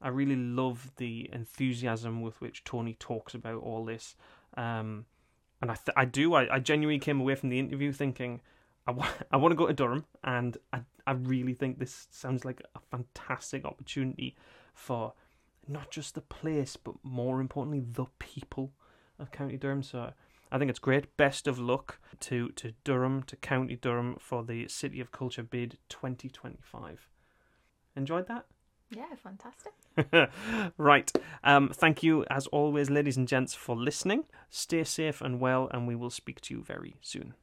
I 0.00 0.08
really 0.08 0.36
love 0.36 0.92
the 0.96 1.28
enthusiasm 1.32 2.20
with 2.20 2.40
which 2.40 2.64
Tony 2.64 2.94
talks 2.94 3.34
about 3.34 3.62
all 3.62 3.84
this. 3.84 4.14
Um, 4.56 5.06
and 5.60 5.70
I, 5.70 5.74
th- 5.74 5.94
I 5.96 6.04
do. 6.04 6.34
I, 6.34 6.56
I 6.56 6.58
genuinely 6.60 7.00
came 7.00 7.20
away 7.20 7.34
from 7.34 7.48
the 7.48 7.58
interview 7.58 7.92
thinking, 7.92 8.40
I, 8.86 8.92
wa- 8.92 9.08
I 9.32 9.36
want 9.36 9.52
to 9.52 9.56
go 9.56 9.66
to 9.66 9.72
Durham, 9.72 10.04
and 10.22 10.56
I, 10.72 10.82
I 11.06 11.12
really 11.12 11.54
think 11.54 11.78
this 11.78 12.06
sounds 12.10 12.44
like 12.44 12.62
a 12.74 12.80
fantastic 12.90 13.64
opportunity 13.64 14.36
for 14.72 15.14
not 15.66 15.90
just 15.90 16.14
the 16.14 16.20
place, 16.20 16.76
but 16.76 16.94
more 17.02 17.40
importantly, 17.40 17.80
the 17.80 18.06
people 18.18 18.72
of 19.18 19.32
County 19.32 19.56
Durham. 19.56 19.82
So 19.82 20.12
I 20.50 20.58
think 20.58 20.70
it's 20.70 20.78
great. 20.78 21.16
Best 21.16 21.46
of 21.46 21.58
luck 21.58 21.98
to, 22.20 22.48
to 22.50 22.72
Durham, 22.84 23.22
to 23.24 23.36
County 23.36 23.76
Durham 23.76 24.16
for 24.18 24.42
the 24.42 24.66
City 24.68 25.00
of 25.00 25.12
Culture 25.12 25.42
bid 25.42 25.78
2025. 25.88 27.08
Enjoyed 27.96 28.26
that? 28.28 28.46
Yeah, 28.90 29.04
fantastic. 29.22 29.74
right. 30.78 31.12
Um, 31.44 31.68
thank 31.74 32.02
you, 32.02 32.24
as 32.30 32.46
always, 32.46 32.88
ladies 32.88 33.18
and 33.18 33.28
gents, 33.28 33.52
for 33.52 33.76
listening. 33.76 34.24
Stay 34.48 34.82
safe 34.84 35.20
and 35.20 35.40
well, 35.40 35.68
and 35.72 35.86
we 35.86 35.94
will 35.94 36.08
speak 36.08 36.40
to 36.42 36.54
you 36.54 36.62
very 36.62 36.96
soon. 37.02 37.34